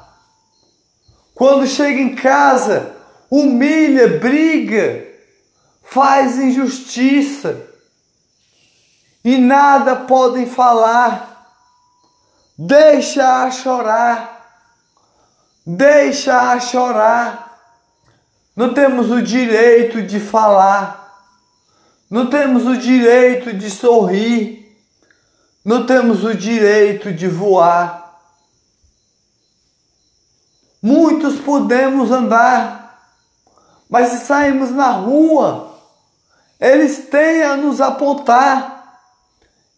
Quando 1.34 1.66
chega 1.66 2.00
em 2.00 2.14
casa, 2.14 2.96
humilha, 3.30 4.18
briga, 4.18 5.06
faz 5.82 6.38
injustiça 6.38 7.66
e 9.24 9.38
nada 9.38 9.96
podem 9.96 10.46
falar. 10.46 11.34
Deixa 12.56 13.42
a 13.42 13.50
chorar, 13.50 14.70
deixa 15.66 16.52
a 16.52 16.60
chorar. 16.60 17.55
Não 18.56 18.72
temos 18.72 19.10
o 19.10 19.20
direito 19.20 20.00
de 20.00 20.18
falar. 20.18 21.04
Não 22.10 22.30
temos 22.30 22.66
o 22.66 22.74
direito 22.74 23.52
de 23.52 23.70
sorrir. 23.70 24.74
Não 25.62 25.84
temos 25.84 26.24
o 26.24 26.34
direito 26.34 27.12
de 27.12 27.28
voar. 27.28 28.18
Muitos 30.80 31.40
podemos 31.40 32.12
andar, 32.12 33.10
mas 33.90 34.10
se 34.10 34.26
sairmos 34.26 34.70
na 34.70 34.92
rua, 34.92 35.76
eles 36.60 37.08
têm 37.08 37.42
a 37.42 37.56
nos 37.56 37.80
apontar, 37.80 39.00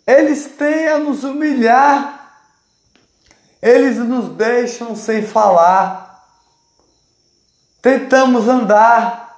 eles 0.07 0.47
têm 0.59 0.89
a 0.89 0.99
nos 0.99 1.25
humilhar, 1.25 2.43
eles 3.63 3.97
nos 3.97 4.29
deixam 4.37 4.95
sem 4.95 5.23
falar 5.23 6.08
tentamos 7.81 8.49
andar, 8.49 9.37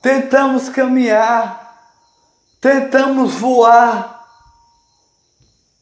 tentamos 0.00 0.68
caminhar, 0.68 1.92
tentamos 2.60 3.34
voar, 3.34 4.26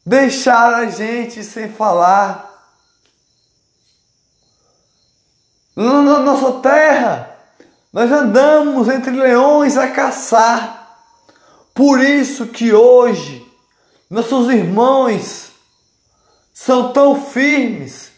deixar 0.05 0.73
a 0.73 0.85
gente 0.87 1.43
sem 1.43 1.69
falar. 1.69 2.45
Na 5.75 6.19
nossa 6.19 6.59
terra, 6.59 7.37
nós 7.93 8.11
andamos 8.11 8.87
entre 8.89 9.11
leões 9.11 9.77
a 9.77 9.89
caçar. 9.89 10.77
Por 11.73 11.99
isso 11.99 12.47
que 12.47 12.73
hoje 12.73 13.45
nossos 14.09 14.49
irmãos 14.49 15.51
são 16.53 16.91
tão 16.91 17.21
firmes 17.21 18.11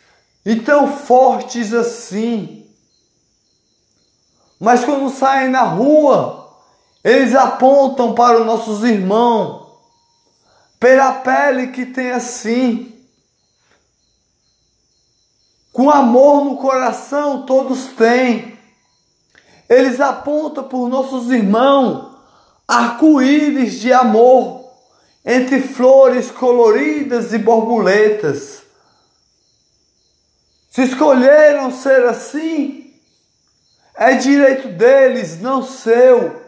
e 0.46 0.56
tão 0.56 0.96
fortes 0.96 1.74
assim 1.74 2.59
mas 4.60 4.84
quando 4.84 5.10
saem 5.10 5.50
na 5.50 5.64
rua, 5.64 6.54
eles 7.04 7.34
apontam 7.34 8.14
para 8.14 8.42
os 8.42 8.46
nossos 8.46 8.84
irmãos, 8.84 9.68
pela 10.80 11.14
pele 11.14 11.68
que 11.68 11.86
tem 11.86 12.12
assim. 12.12 12.94
Com 15.72 15.90
amor 15.90 16.44
no 16.44 16.58
coração, 16.58 17.46
todos 17.46 17.88
têm. 17.96 18.58
Eles 19.70 20.02
apontam 20.02 20.64
por 20.66 20.90
nossos 20.90 21.30
irmãos 21.30 22.10
arco-íris 22.68 23.80
de 23.80 23.92
amor 23.92 24.70
entre 25.26 25.62
flores 25.62 26.30
coloridas 26.30 27.34
e 27.34 27.38
borboletas. 27.38 28.62
Se 30.70 30.84
escolheram 30.84 31.72
ser 31.72 32.06
assim, 32.06 32.89
é 33.96 34.16
direito 34.16 34.70
deles, 34.70 35.40
não 35.42 35.64
seu. 35.64 36.48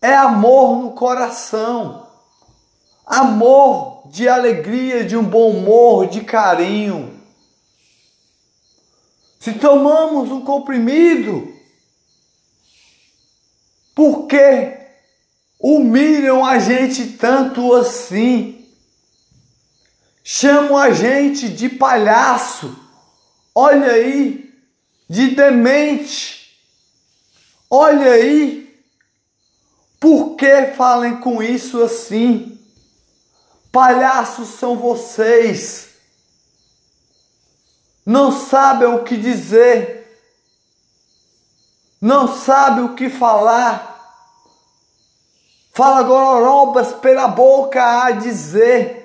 É 0.00 0.14
amor 0.14 0.82
no 0.82 0.92
coração, 0.92 2.06
amor 3.04 4.08
de 4.08 4.28
alegria, 4.28 5.04
de 5.04 5.16
um 5.16 5.24
bom 5.24 5.50
humor, 5.50 6.06
de 6.08 6.22
carinho. 6.22 7.20
Se 9.40 9.52
tomamos 9.54 10.30
um 10.30 10.40
comprimido, 10.40 11.54
por 13.94 14.26
que 14.26 14.76
humilham 15.58 16.44
a 16.44 16.58
gente 16.58 17.12
tanto 17.12 17.72
assim? 17.74 18.66
Chamam 20.22 20.76
a 20.76 20.90
gente 20.90 21.48
de 21.48 21.68
palhaço, 21.68 22.76
olha 23.54 23.92
aí, 23.92 24.52
de 25.08 25.28
demente, 25.28 26.35
olha 27.70 28.12
aí. 28.12 28.66
Por 29.98 30.36
que 30.36 30.66
falem 30.76 31.20
com 31.20 31.42
isso 31.42 31.82
assim? 31.82 32.58
Palhaços 33.72 34.48
são 34.48 34.76
vocês 34.76 35.86
não 38.06 38.30
sabem 38.30 38.86
o 38.86 39.02
que 39.02 39.16
dizer, 39.16 40.06
não 42.00 42.32
sabem 42.32 42.84
o 42.84 42.94
que 42.94 43.10
falar. 43.10 43.94
Fala 45.74 46.04
gororobas 46.04 46.92
pela 46.92 47.26
boca 47.26 48.04
a 48.04 48.12
dizer. 48.12 49.02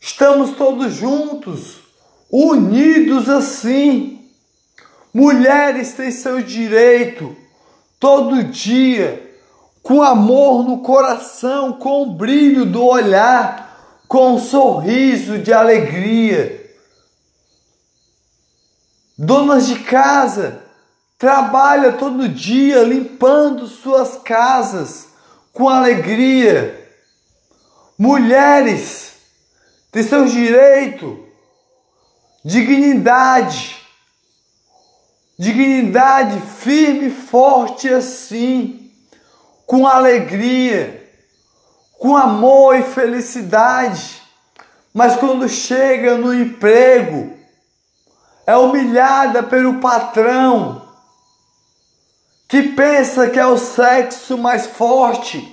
Estamos 0.00 0.56
todos 0.56 0.94
juntos, 0.94 1.80
unidos 2.30 3.28
assim. 3.28 4.23
Mulheres 5.14 5.92
têm 5.92 6.10
seu 6.10 6.42
direito 6.42 7.36
todo 8.00 8.42
dia, 8.42 9.38
com 9.80 10.02
amor 10.02 10.64
no 10.64 10.80
coração, 10.80 11.74
com 11.74 12.02
o 12.02 12.14
brilho 12.16 12.66
do 12.66 12.84
olhar 12.84 13.64
com 14.08 14.34
um 14.34 14.38
sorriso 14.38 15.38
de 15.38 15.52
alegria. 15.52 16.72
Donas 19.16 19.66
de 19.66 19.78
casa, 19.80 20.62
trabalha 21.18 21.92
todo 21.92 22.28
dia 22.28 22.82
limpando 22.82 23.66
suas 23.66 24.16
casas 24.16 25.08
com 25.52 25.68
alegria. 25.68 26.92
Mulheres, 27.96 29.12
têm 29.92 30.02
seu 30.02 30.24
direito, 30.26 31.24
dignidade, 32.44 33.83
dignidade 35.38 36.40
firme 36.40 37.08
e 37.08 37.10
forte 37.10 37.88
assim, 37.88 38.90
com 39.66 39.86
alegria 39.86 41.04
com 42.04 42.14
amor 42.14 42.76
e 42.76 42.82
felicidade, 42.82 44.20
mas 44.92 45.16
quando 45.16 45.48
chega 45.48 46.18
no 46.18 46.34
emprego, 46.34 47.32
é 48.46 48.54
humilhada 48.54 49.42
pelo 49.42 49.80
patrão, 49.80 50.86
que 52.46 52.62
pensa 52.74 53.30
que 53.30 53.40
é 53.40 53.46
o 53.46 53.56
sexo 53.56 54.36
mais 54.36 54.66
forte, 54.66 55.50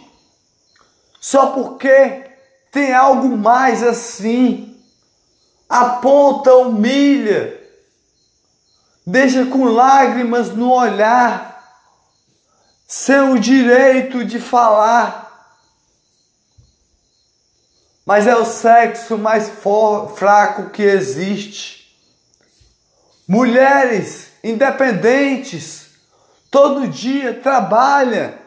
só 1.22 1.48
porque 1.48 2.26
tem 2.70 2.94
algo 2.94 3.38
mais 3.38 3.82
assim, 3.82 4.78
aponta, 5.70 6.54
humilha, 6.54 7.61
deixa 9.12 9.46
com 9.46 9.66
lágrimas 9.66 10.50
no 10.50 10.72
olhar, 10.72 11.62
sem 12.88 13.20
o 13.20 13.40
direito 13.40 14.26
de 14.26 14.40
falar 14.40 15.22
mas 18.06 18.28
é 18.28 18.36
o 18.36 18.46
sexo 18.46 19.18
mais 19.18 19.50
fraco 20.16 20.70
que 20.70 20.82
existe. 20.82 21.96
Mulheres 23.28 24.32
independentes 24.44 25.92
todo 26.50 26.88
dia 26.88 27.34
trabalha 27.34 28.38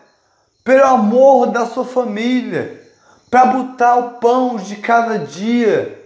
pelo 0.63 0.85
amor 0.85 1.47
da 1.47 1.67
sua 1.67 1.85
família, 1.85 2.83
para 3.31 3.47
botar 3.47 3.97
o 3.97 4.11
pão 4.19 4.57
de 4.57 4.77
cada 4.77 5.19
dia. 5.19 6.01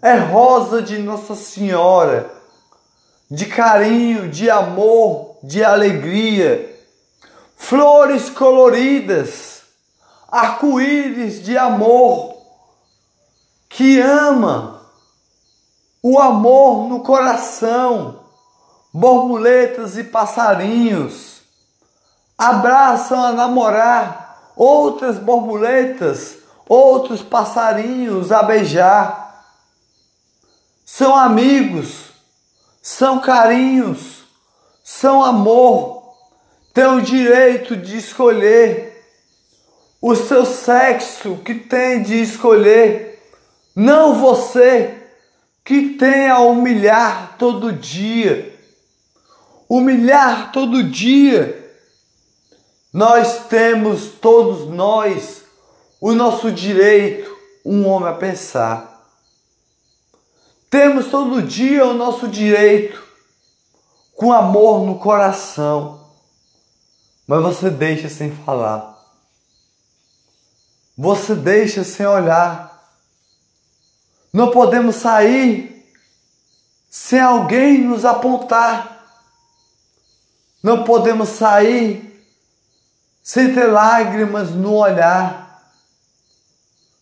É 0.00 0.14
rosa 0.14 0.80
de 0.82 0.98
Nossa 0.98 1.34
Senhora, 1.34 2.30
de 3.30 3.46
carinho, 3.46 4.28
de 4.28 4.50
amor, 4.50 5.36
de 5.42 5.64
alegria. 5.64 6.76
Flores 7.56 8.30
coloridas, 8.30 9.62
arco-íris 10.30 11.42
de 11.42 11.56
amor 11.56 12.36
que 13.68 14.00
ama 14.00 14.82
o 16.02 16.18
amor 16.18 16.88
no 16.88 17.00
coração, 17.00 18.20
borboletas 18.92 19.98
e 19.98 20.04
passarinhos 20.04 21.38
abraçam 22.38 23.20
a 23.20 23.32
namorar, 23.32 24.52
outras 24.54 25.18
borboletas, 25.18 26.38
outros 26.68 27.20
passarinhos 27.20 28.30
a 28.30 28.44
beijar. 28.44 29.44
São 30.86 31.16
amigos, 31.16 32.12
são 32.88 33.20
carinhos, 33.20 34.24
são 34.82 35.22
amor, 35.22 36.14
têm 36.72 36.86
o 36.86 37.02
direito 37.02 37.76
de 37.76 37.98
escolher 37.98 39.04
o 40.00 40.16
seu 40.16 40.46
sexo 40.46 41.36
que 41.44 41.54
tem 41.54 42.02
de 42.02 42.14
escolher 42.22 43.22
não 43.76 44.14
você 44.14 45.02
que 45.62 45.90
tem 45.98 46.30
a 46.30 46.38
humilhar 46.38 47.36
todo 47.36 47.74
dia. 47.74 48.58
Humilhar 49.68 50.50
todo 50.50 50.82
dia. 50.82 51.70
Nós 52.90 53.48
temos, 53.48 54.12
todos 54.18 54.66
nós, 54.66 55.42
o 56.00 56.14
nosso 56.14 56.50
direito, 56.50 57.36
um 57.62 57.86
homem 57.86 58.08
a 58.08 58.14
pensar. 58.14 58.87
Temos 60.70 61.06
todo 61.06 61.42
dia 61.42 61.86
o 61.86 61.94
nosso 61.94 62.28
direito, 62.28 63.02
com 64.14 64.32
amor 64.32 64.84
no 64.84 64.98
coração. 64.98 66.06
Mas 67.26 67.42
você 67.42 67.70
deixa 67.70 68.08
sem 68.08 68.30
falar. 68.30 68.98
Você 70.96 71.34
deixa 71.34 71.84
sem 71.84 72.06
olhar. 72.06 72.68
Não 74.32 74.50
podemos 74.50 74.96
sair 74.96 75.86
sem 76.90 77.20
alguém 77.20 77.78
nos 77.78 78.04
apontar. 78.04 79.04
Não 80.62 80.84
podemos 80.84 81.28
sair 81.30 82.26
sem 83.22 83.54
ter 83.54 83.66
lágrimas 83.66 84.50
no 84.50 84.74
olhar. 84.74 85.72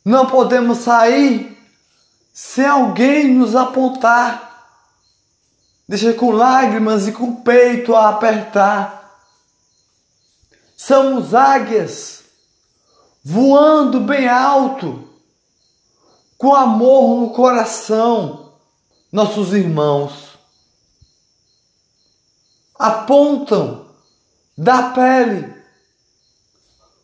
Não 0.05 0.27
podemos 0.27 0.79
sair 0.79 1.56
sem 2.37 2.67
alguém 2.67 3.33
nos 3.33 3.57
apontar. 3.57 4.69
Deixa 5.89 6.13
com 6.13 6.33
lágrimas 6.33 7.09
e 7.09 7.13
com 7.13 7.31
o 7.31 7.41
peito 7.41 7.95
a 7.95 8.11
apertar. 8.11 9.17
Somos 10.77 11.35
águias 11.35 12.25
voando 13.25 14.01
bem 14.01 14.29
alto 14.29 15.09
com 16.37 16.55
amor 16.55 17.21
no 17.21 17.31
coração, 17.31 18.53
nossos 19.11 19.55
irmãos 19.55 20.37
apontam 22.79 23.87
da 24.57 24.91
pele, 24.91 25.55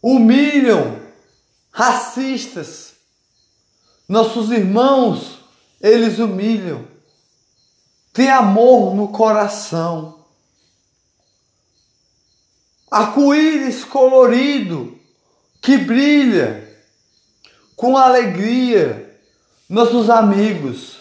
humilham 0.03 1.01
racistas, 1.71 2.92
nossos 4.09 4.51
irmãos, 4.51 5.39
eles 5.81 6.19
humilham, 6.19 6.85
tem 8.13 8.31
amor 8.31 8.95
no 8.95 9.09
coração. 9.09 10.21
Arco-íris 12.91 13.85
colorido 13.85 14.99
que 15.63 15.79
brilha 15.79 16.69
com 17.75 17.97
alegria 17.97 19.19
nossos 19.69 20.11
amigos. 20.11 20.99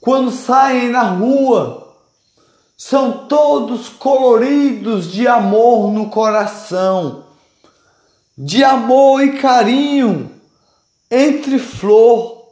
Quando 0.00 0.30
saem 0.30 0.90
na 0.90 1.02
rua, 1.02 1.96
são 2.76 3.26
todos 3.26 3.88
coloridos 3.88 5.10
de 5.10 5.26
amor 5.26 5.92
no 5.92 6.10
coração, 6.10 7.26
de 8.36 8.62
amor 8.62 9.22
e 9.22 9.38
carinho 9.38 10.39
entre 11.10 11.58
flor, 11.58 12.48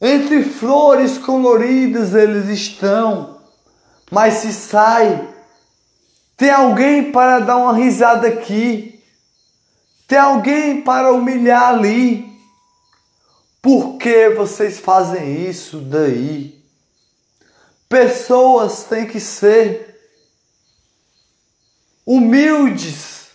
entre 0.00 0.42
flores 0.42 1.18
coloridas 1.18 2.14
eles 2.14 2.48
estão, 2.48 3.40
mas 4.10 4.34
se 4.34 4.52
sai, 4.52 5.28
tem 6.36 6.50
alguém 6.50 7.12
para 7.12 7.40
dar 7.40 7.58
uma 7.58 7.74
risada 7.74 8.28
aqui, 8.28 9.04
tem 10.08 10.18
alguém 10.18 10.82
para 10.82 11.12
humilhar 11.12 11.74
ali. 11.74 12.24
Por 13.60 13.98
que 13.98 14.30
vocês 14.30 14.78
fazem 14.78 15.48
isso 15.48 15.80
daí? 15.80 16.64
Pessoas 17.88 18.84
têm 18.84 19.06
que 19.06 19.18
ser 19.18 19.98
humildes, 22.06 23.26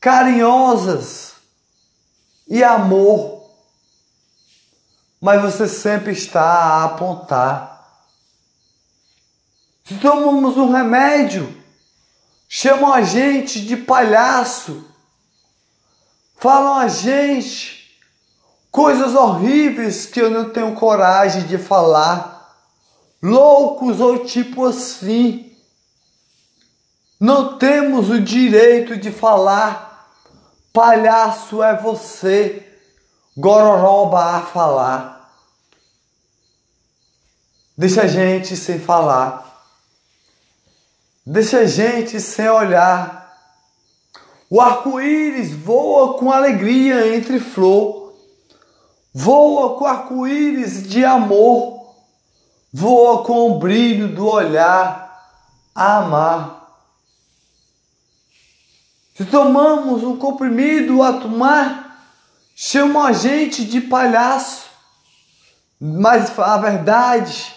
carinhosas 0.00 1.35
e 2.46 2.62
amor. 2.62 3.50
Mas 5.20 5.42
você 5.42 5.66
sempre 5.66 6.12
está 6.12 6.42
a 6.42 6.84
apontar. 6.84 7.76
Se 9.84 9.94
tomamos 9.98 10.56
um 10.56 10.72
remédio, 10.72 11.56
chamam 12.48 12.92
a 12.92 13.02
gente 13.02 13.60
de 13.60 13.76
palhaço, 13.76 14.84
falam 16.36 16.74
a 16.74 16.88
gente 16.88 17.76
coisas 18.70 19.14
horríveis 19.14 20.04
que 20.04 20.20
eu 20.20 20.28
não 20.28 20.50
tenho 20.50 20.74
coragem 20.74 21.46
de 21.46 21.56
falar, 21.56 22.54
loucos 23.22 24.00
ou 24.00 24.24
tipo 24.24 24.66
assim. 24.66 25.50
Não 27.18 27.56
temos 27.56 28.10
o 28.10 28.20
direito 28.20 28.96
de 28.96 29.10
falar, 29.10 29.85
palhaço 30.76 31.62
é 31.62 31.74
você, 31.74 32.62
gororoba 33.34 34.36
a 34.36 34.42
falar. 34.42 35.32
Deixa 37.78 38.02
a 38.02 38.06
gente 38.06 38.54
sem 38.54 38.78
falar, 38.78 39.64
deixa 41.24 41.60
a 41.60 41.66
gente 41.66 42.20
sem 42.20 42.46
olhar. 42.50 43.24
O 44.50 44.60
arco-íris 44.60 45.54
voa 45.54 46.18
com 46.18 46.30
alegria 46.30 47.16
entre 47.16 47.40
flor 47.40 48.06
voa 49.18 49.78
com 49.78 49.86
arco-íris 49.86 50.86
de 50.86 51.02
amor, 51.02 51.94
voa 52.70 53.24
com 53.24 53.50
o 53.50 53.58
brilho 53.58 54.08
do 54.08 54.26
olhar 54.26 55.26
a 55.74 55.96
amar. 55.96 56.65
Se 59.16 59.24
tomamos 59.24 60.04
um 60.04 60.18
comprimido 60.18 61.02
a 61.02 61.14
tomar, 61.14 62.06
chamam 62.54 63.02
a 63.02 63.12
gente 63.12 63.64
de 63.64 63.80
palhaço, 63.80 64.66
mas 65.80 66.38
a 66.38 66.58
verdade 66.58 67.54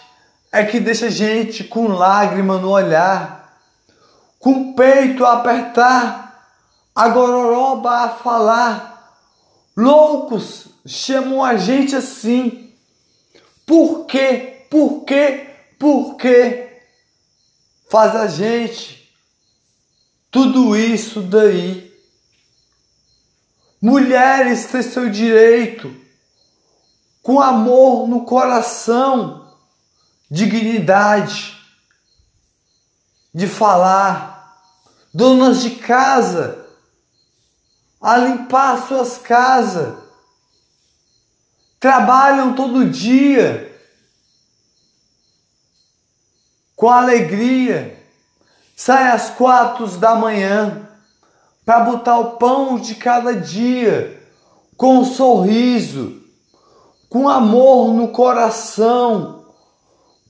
é 0.54 0.64
que 0.64 0.80
deixa 0.80 1.08
a 1.08 1.10
gente 1.10 1.66
com 1.66 1.90
lágrima 1.90 2.58
no 2.60 2.70
olhar, 2.70 3.60
com 4.40 4.70
o 4.70 4.74
peito 4.74 5.26
a 5.26 5.34
apertar, 5.34 6.50
a 6.96 7.10
gororoba 7.10 7.92
a 7.92 8.10
falar, 8.10 9.18
loucos 9.76 10.68
chamam 10.86 11.44
a 11.44 11.58
gente 11.58 11.94
assim. 11.94 12.74
Por 13.66 14.06
quê? 14.06 14.66
Por 14.70 15.04
quê? 15.04 15.50
Por 15.78 16.16
quê? 16.16 16.84
Faz 17.90 18.16
a 18.16 18.28
gente 18.28 18.99
tudo 20.32 20.76
isso 20.76 21.22
daí. 21.22 21.90
Mulheres 23.82 24.66
têm 24.66 24.82
seu 24.82 25.10
direito, 25.10 25.96
com 27.24 27.40
amor 27.40 28.08
no 28.08 28.26
coração, 28.26 29.56
dignidade, 30.30 31.58
de 33.34 33.48
falar. 33.48 34.38
Donas 35.12 35.62
de 35.64 35.72
casa, 35.72 36.68
a 38.00 38.16
limpar 38.18 38.88
suas 38.88 39.18
casas 39.18 39.98
trabalham 41.80 42.54
todo 42.54 42.90
dia 42.90 43.70
com 46.76 46.90
alegria, 46.90 47.99
saem 48.80 49.10
às 49.10 49.30
quatro 49.30 49.86
da 49.98 50.16
manhã 50.16 50.88
para 51.66 51.82
botar 51.82 52.18
o 52.18 52.38
pão 52.38 52.80
de 52.80 52.96
cada 52.96 53.36
dia 53.36 54.24
com 54.78 55.00
um 55.00 55.04
sorriso, 55.04 56.24
com 57.10 57.28
amor 57.28 57.94
no 57.94 58.08
coração, 58.08 59.44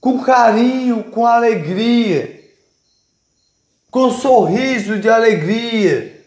com 0.01 0.23
carinho, 0.23 1.03
com 1.11 1.27
alegria, 1.27 2.43
com 3.91 4.09
sorriso 4.09 4.97
de 4.97 5.07
alegria, 5.07 6.25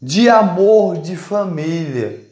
de 0.00 0.26
amor 0.26 0.96
de 0.96 1.16
família. 1.16 2.26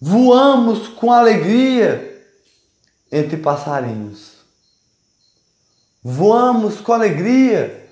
Voamos 0.00 0.88
com 0.88 1.12
alegria 1.12 2.26
entre 3.12 3.36
passarinhos. 3.36 4.37
Voamos 6.02 6.80
com 6.80 6.92
alegria 6.92 7.90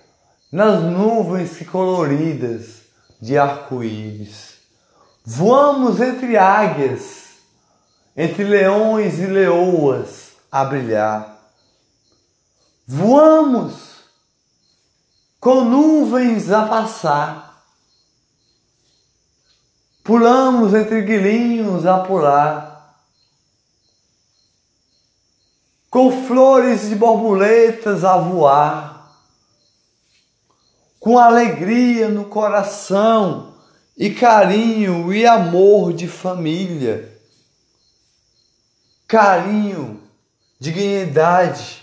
nas 0.50 0.82
nuvens 0.82 1.58
coloridas 1.68 2.82
de 3.20 3.36
arco-íris. 3.36 4.56
Voamos 5.24 6.00
entre 6.00 6.36
águias, 6.36 7.38
entre 8.16 8.44
leões 8.44 9.18
e 9.18 9.26
leoas 9.26 10.32
a 10.50 10.64
brilhar. 10.64 11.36
Voamos 12.86 13.96
com 15.40 15.64
nuvens 15.64 16.50
a 16.50 16.66
passar 16.66 17.46
Pulamos 20.06 20.72
entre 20.72 21.02
guilinhos 21.02 21.84
a 21.84 21.98
pular, 21.98 22.75
com 25.96 26.26
flores 26.26 26.90
de 26.90 26.94
borboletas 26.94 28.04
a 28.04 28.18
voar, 28.18 29.16
com 31.00 31.18
alegria 31.18 32.06
no 32.06 32.26
coração 32.26 33.54
e 33.96 34.10
carinho 34.10 35.10
e 35.10 35.26
amor 35.26 35.94
de 35.94 36.06
família, 36.06 37.18
carinho, 39.08 40.02
dignidade, 40.60 41.82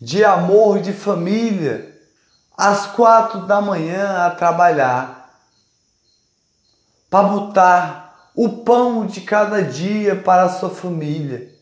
de 0.00 0.24
amor 0.24 0.80
de 0.80 0.92
família, 0.92 1.96
às 2.58 2.86
quatro 2.86 3.46
da 3.46 3.60
manhã 3.60 4.26
a 4.26 4.30
trabalhar 4.32 5.32
para 7.08 7.28
botar 7.28 8.32
o 8.34 8.48
pão 8.64 9.06
de 9.06 9.20
cada 9.20 9.62
dia 9.62 10.16
para 10.16 10.42
a 10.42 10.48
sua 10.48 10.70
família. 10.70 11.53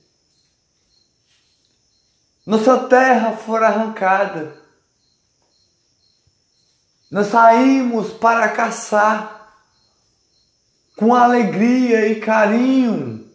Nossa 2.44 2.78
terra 2.88 3.37
foi 3.37 3.64
arrancada. 3.64 4.61
Nós 7.11 7.28
saímos 7.28 8.12
para 8.12 8.48
caçar 8.48 9.55
com 10.96 11.14
alegria 11.14 12.07
e 12.09 12.20
carinho 12.20 13.31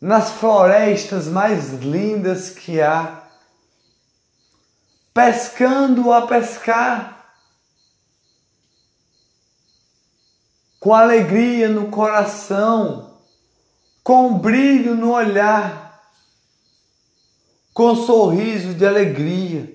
nas 0.00 0.30
florestas 0.30 1.26
mais 1.26 1.72
lindas 1.72 2.50
que 2.50 2.80
há, 2.80 3.22
pescando 5.14 6.12
a 6.12 6.26
pescar 6.26 7.14
com 10.78 10.92
alegria 10.92 11.68
no 11.68 11.90
coração, 11.90 13.18
com 14.02 14.38
brilho 14.38 14.94
no 14.94 15.12
olhar, 15.12 15.93
com 17.74 17.90
um 17.90 18.06
sorriso 18.06 18.72
de 18.72 18.86
alegria. 18.86 19.70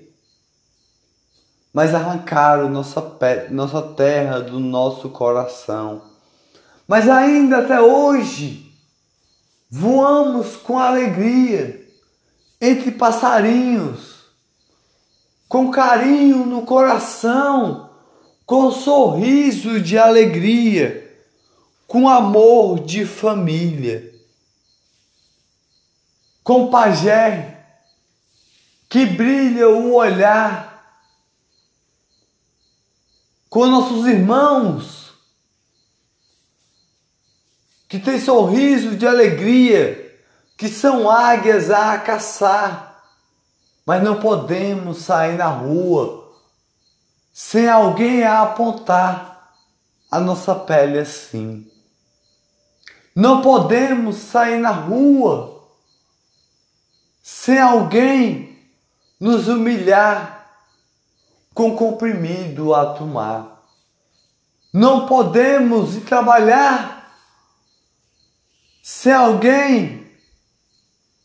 Mas 1.72 1.94
arrancaram 1.94 2.68
nossa, 2.68 3.00
nossa 3.50 3.80
terra 3.82 4.40
do 4.40 4.58
nosso 4.58 5.10
coração. 5.10 6.02
Mas 6.88 7.08
ainda 7.08 7.58
até 7.58 7.80
hoje, 7.80 8.74
voamos 9.70 10.56
com 10.56 10.80
alegria 10.80 11.86
entre 12.60 12.90
passarinhos, 12.90 14.24
com 15.48 15.70
carinho 15.70 16.44
no 16.44 16.62
coração 16.62 17.90
com 18.50 18.72
sorriso 18.72 19.80
de 19.80 19.96
alegria, 19.96 21.08
com 21.86 22.08
amor 22.08 22.80
de 22.80 23.06
família. 23.06 24.12
Com 26.42 26.68
pajé 26.68 27.59
que 28.90 29.06
brilha 29.06 29.68
o 29.68 29.94
olhar, 29.94 30.68
com 33.48 33.66
nossos 33.66 34.04
irmãos 34.04 35.14
que 37.88 38.00
tem 38.00 38.20
sorriso 38.20 38.96
de 38.96 39.06
alegria, 39.06 40.20
que 40.56 40.68
são 40.68 41.08
águias 41.08 41.70
a 41.70 41.98
caçar, 41.98 43.02
mas 43.86 44.02
não 44.02 44.20
podemos 44.20 44.98
sair 44.98 45.36
na 45.36 45.46
rua 45.46 46.32
sem 47.32 47.68
alguém 47.68 48.24
a 48.24 48.42
apontar 48.42 49.54
a 50.10 50.18
nossa 50.18 50.54
pele 50.54 50.98
assim. 50.98 51.70
Não 53.14 53.40
podemos 53.40 54.16
sair 54.16 54.58
na 54.58 54.70
rua 54.70 55.64
sem 57.22 57.58
alguém 57.58 58.49
nos 59.20 59.46
humilhar 59.48 60.40
com 61.52 61.76
comprimido 61.76 62.74
a 62.74 62.94
tomar. 62.94 63.60
Não 64.72 65.06
podemos 65.06 65.96
ir 65.96 66.02
trabalhar 66.02 67.12
sem 68.82 69.12
alguém 69.12 70.10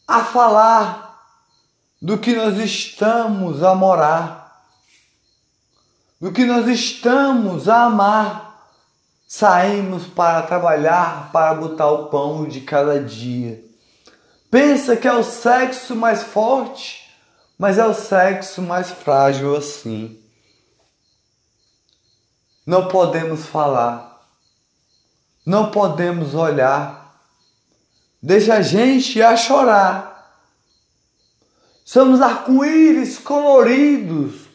a 0.07 0.23
falar 0.23 1.05
do 2.01 2.17
que 2.17 2.35
nós 2.35 2.57
estamos 2.57 3.63
a 3.63 3.73
morar, 3.73 4.65
do 6.19 6.31
que 6.31 6.43
nós 6.43 6.67
estamos 6.67 7.69
a 7.69 7.85
amar. 7.85 8.43
Saímos 9.27 10.05
para 10.05 10.43
trabalhar, 10.43 11.31
para 11.31 11.53
botar 11.55 11.89
o 11.89 12.07
pão 12.09 12.45
de 12.45 12.61
cada 12.61 12.99
dia. 12.99 13.63
Pensa 14.51 14.95
que 14.95 15.07
é 15.07 15.13
o 15.13 15.23
sexo 15.23 15.95
mais 15.95 16.21
forte, 16.21 17.04
mas 17.57 17.77
é 17.77 17.85
o 17.85 17.93
sexo 17.93 18.61
mais 18.61 18.91
frágil 18.91 19.55
assim. 19.55 20.19
Não 22.65 22.87
podemos 22.87 23.45
falar, 23.45 24.25
não 25.45 25.69
podemos 25.69 26.33
olhar, 26.33 27.21
deixa 28.21 28.55
a 28.55 28.61
gente 28.61 29.21
a 29.21 29.37
chorar. 29.37 30.15
Somos 31.83 32.19
arco-íris 32.19 33.19
coloridos 33.19 34.45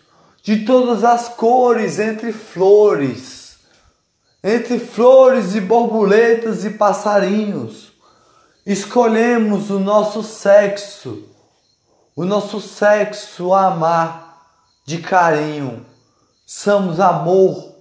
de 0.43 0.65
todas 0.65 1.05
as 1.05 1.29
cores 1.29 1.99
entre 2.01 2.33
flores. 2.33 3.41
Entre 4.43 4.79
flores 4.79 5.55
e 5.55 5.61
borboletas 5.61 6.65
e 6.65 6.71
passarinhos, 6.71 7.93
escolhemos 8.65 9.69
o 9.69 9.79
nosso 9.79 10.23
sexo, 10.23 11.30
o 12.21 12.25
nosso 12.27 12.61
sexo 12.61 13.55
a 13.55 13.69
amar 13.69 14.45
de 14.85 14.99
carinho. 14.99 15.87
Somos 16.47 17.01
amor 17.01 17.75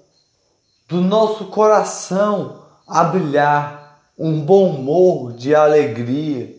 do 0.88 1.02
nosso 1.02 1.48
coração 1.48 2.64
a 2.88 3.04
brilhar, 3.04 4.00
um 4.18 4.40
bom 4.40 4.70
humor 4.70 5.34
de 5.34 5.54
alegria, 5.54 6.56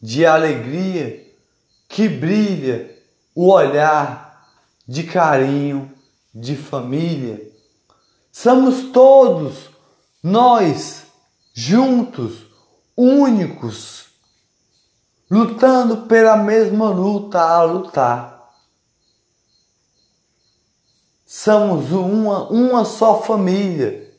de 0.00 0.24
alegria 0.24 1.30
que 1.90 2.08
brilha 2.08 2.98
o 3.34 3.52
olhar 3.52 4.48
de 4.88 5.02
carinho, 5.02 5.92
de 6.34 6.56
família 6.56 7.52
Somos 8.32 8.90
todos 8.92 9.68
nós 10.22 11.02
juntos, 11.52 12.46
únicos, 12.96 14.03
lutando 15.30 16.06
pela 16.06 16.36
mesma 16.36 16.88
luta 16.90 17.40
a 17.40 17.62
lutar. 17.62 18.52
Somos 21.26 21.90
uma, 21.90 22.48
uma 22.50 22.84
só 22.84 23.20
família, 23.22 24.12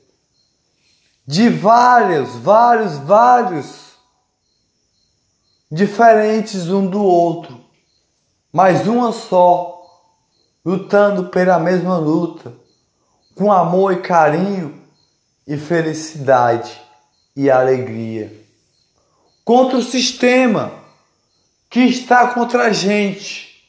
de 1.25 1.49
vários, 1.49 2.35
vários, 2.35 2.97
vários, 2.97 3.85
diferentes 5.71 6.69
um 6.69 6.85
do 6.85 7.01
outro, 7.01 7.63
mas 8.51 8.87
uma 8.87 9.11
só, 9.11 9.73
lutando 10.63 11.29
pela 11.29 11.59
mesma 11.59 11.97
luta 11.97 12.53
com 13.35 13.51
amor 13.51 13.93
e 13.93 14.01
carinho 14.01 14.81
e 15.45 15.57
felicidade 15.57 16.81
e 17.35 17.51
alegria. 17.51 18.33
Contra 19.43 19.77
o 19.77 19.83
sistema 19.83 20.84
que 21.75 21.81
está 21.81 22.29
contra 22.29 22.67
a 22.67 22.71
gente, 22.71 23.61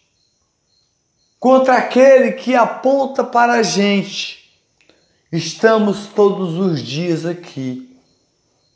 contra 1.40 1.74
aquele 1.74 2.34
que 2.34 2.54
aponta 2.54 3.24
para 3.24 3.54
a 3.54 3.62
gente. 3.64 4.48
Estamos 5.32 6.06
todos 6.14 6.54
os 6.54 6.80
dias 6.80 7.26
aqui, 7.26 7.98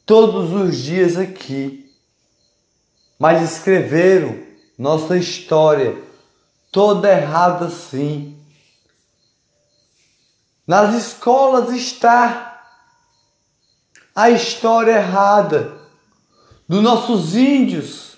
todos 0.04 0.52
os 0.52 0.76
dias 0.76 1.16
aqui, 1.16 1.88
mas 3.20 3.40
escreveram 3.52 4.36
nossa 4.76 5.16
história 5.16 5.96
toda 6.72 7.08
errada 7.08 7.70
sim 7.70 8.36
nas 10.66 10.92
escolas 10.94 11.72
está 11.72 12.64
a 14.12 14.28
história 14.28 14.96
errada 14.96 15.78
dos 16.68 16.82
nossos 16.82 17.36
índios 17.36 18.09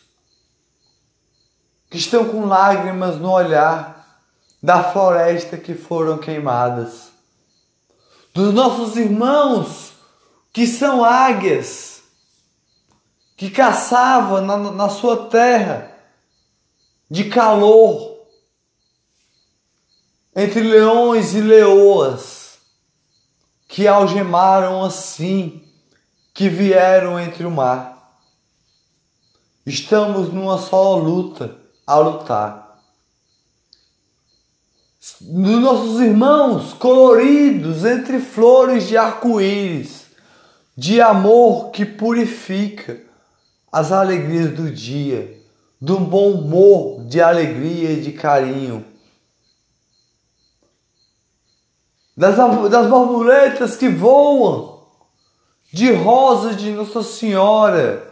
que 1.93 1.99
estão 1.99 2.25
com 2.25 2.47
lágrimas 2.47 3.19
no 3.19 3.31
olhar 3.31 4.19
da 4.63 4.83
floresta 4.83 5.59
que 5.59 5.75
foram 5.75 6.17
queimadas, 6.17 7.13
dos 8.33 8.55
nossos 8.55 8.97
irmãos 8.97 9.93
que 10.55 10.67
são 10.67 11.05
águias 11.05 12.03
que 13.37 13.51
caçavam 13.51 14.41
na, 14.41 14.57
na 14.57 14.89
sua 14.89 15.29
terra 15.29 15.95
de 17.11 17.25
calor 17.25 18.17
entre 20.35 20.63
leões 20.63 21.35
e 21.35 21.43
leoas 21.43 22.57
que 23.69 23.87
algemaram 23.87 24.83
assim, 24.83 25.63
que 26.33 26.49
vieram 26.49 27.21
entre 27.21 27.45
o 27.45 27.51
mar. 27.51 28.19
Estamos 29.67 30.33
numa 30.33 30.57
só 30.57 30.97
luta 30.97 31.61
a 31.87 31.97
lutar. 31.97 32.79
Dos 35.21 35.61
nossos 35.61 36.01
irmãos 36.01 36.75
coloridos 36.75 37.85
entre 37.85 38.21
flores 38.21 38.87
de 38.87 38.97
arco-íris, 38.97 40.07
de 40.77 41.01
amor 41.01 41.71
que 41.71 41.85
purifica 41.85 43.01
as 43.71 43.91
alegrias 43.91 44.53
do 44.53 44.71
dia, 44.71 45.41
do 45.81 45.99
bom 45.99 46.31
humor, 46.31 47.05
de 47.05 47.21
alegria 47.21 47.93
e 47.93 48.01
de 48.01 48.13
carinho 48.13 48.93
das, 52.17 52.37
das 52.71 52.87
borboletas 52.89 53.77
que 53.77 53.89
voam, 53.89 54.83
de 55.73 55.93
rosa 55.93 56.55
de 56.55 56.71
Nossa 56.71 57.03
Senhora, 57.03 58.12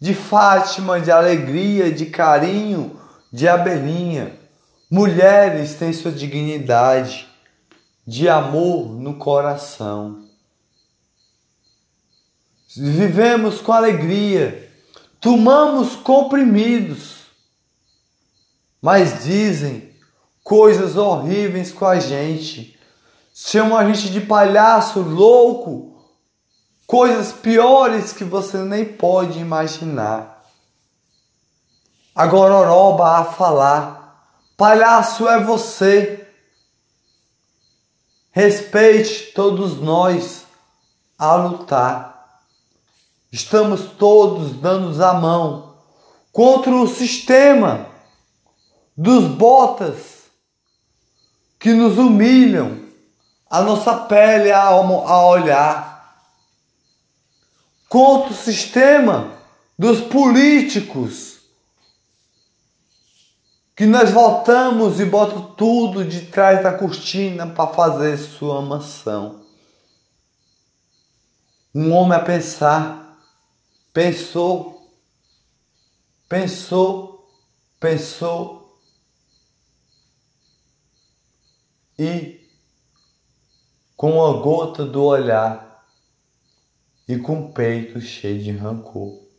de 0.00 0.14
Fátima, 0.14 1.00
de 1.00 1.10
alegria, 1.10 1.92
de 1.92 2.06
carinho, 2.06 2.98
de 3.32 3.46
abelhinha. 3.46 4.34
Mulheres 4.90 5.74
têm 5.74 5.92
sua 5.92 6.10
dignidade, 6.10 7.28
de 8.06 8.28
amor 8.28 8.88
no 8.88 9.14
coração. 9.14 10.24
Vivemos 12.76 13.60
com 13.60 13.72
alegria, 13.72 14.72
tomamos 15.20 15.96
comprimidos, 15.96 17.16
mas 18.80 19.22
dizem 19.22 19.90
coisas 20.42 20.96
horríveis 20.96 21.72
com 21.72 21.86
a 21.86 22.00
gente 22.00 22.80
chamam 23.34 23.78
a 23.78 23.84
gente 23.90 24.10
de 24.10 24.20
palhaço, 24.20 25.00
louco, 25.00 25.99
coisas 26.90 27.30
piores 27.30 28.12
que 28.12 28.24
você 28.24 28.58
nem 28.58 28.84
pode 28.84 29.38
imaginar. 29.38 30.44
A 32.12 32.26
gororoba 32.26 33.18
a 33.18 33.24
falar: 33.24 34.34
palhaço 34.56 35.28
é 35.28 35.38
você. 35.40 36.26
Respeite 38.32 39.32
todos 39.32 39.80
nós 39.80 40.44
a 41.16 41.36
lutar. 41.36 42.40
Estamos 43.30 43.82
todos 43.92 44.56
dando 44.56 45.04
a 45.04 45.14
mão 45.14 45.76
contra 46.32 46.72
o 46.72 46.88
sistema 46.88 47.86
dos 48.96 49.28
botas 49.28 50.24
que 51.56 51.72
nos 51.72 51.98
humilham 51.98 52.84
a 53.48 53.62
nossa 53.62 53.94
pele 53.94 54.50
a, 54.50 54.70
olhar. 54.72 55.89
Contra 57.90 58.30
o 58.32 58.36
sistema 58.36 59.36
dos 59.76 60.00
políticos. 60.00 61.40
Que 63.74 63.84
nós 63.84 64.10
voltamos 64.10 65.00
e 65.00 65.04
botam 65.04 65.54
tudo 65.54 66.04
de 66.04 66.26
trás 66.26 66.62
da 66.62 66.72
cortina 66.72 67.48
para 67.48 67.74
fazer 67.74 68.16
sua 68.16 68.62
mansão. 68.62 69.44
Um 71.74 71.92
homem 71.92 72.16
a 72.16 72.22
pensar, 72.22 73.18
pensou, 73.92 74.88
pensou, 76.28 77.28
pensou 77.80 78.78
e 81.98 82.48
com 83.96 84.12
uma 84.12 84.40
gota 84.40 84.84
do 84.84 85.02
olhar 85.02 85.69
e 87.10 87.18
com 87.18 87.40
o 87.40 87.52
peito 87.52 88.00
cheio 88.00 88.40
de 88.40 88.52
rancor. 88.52 89.29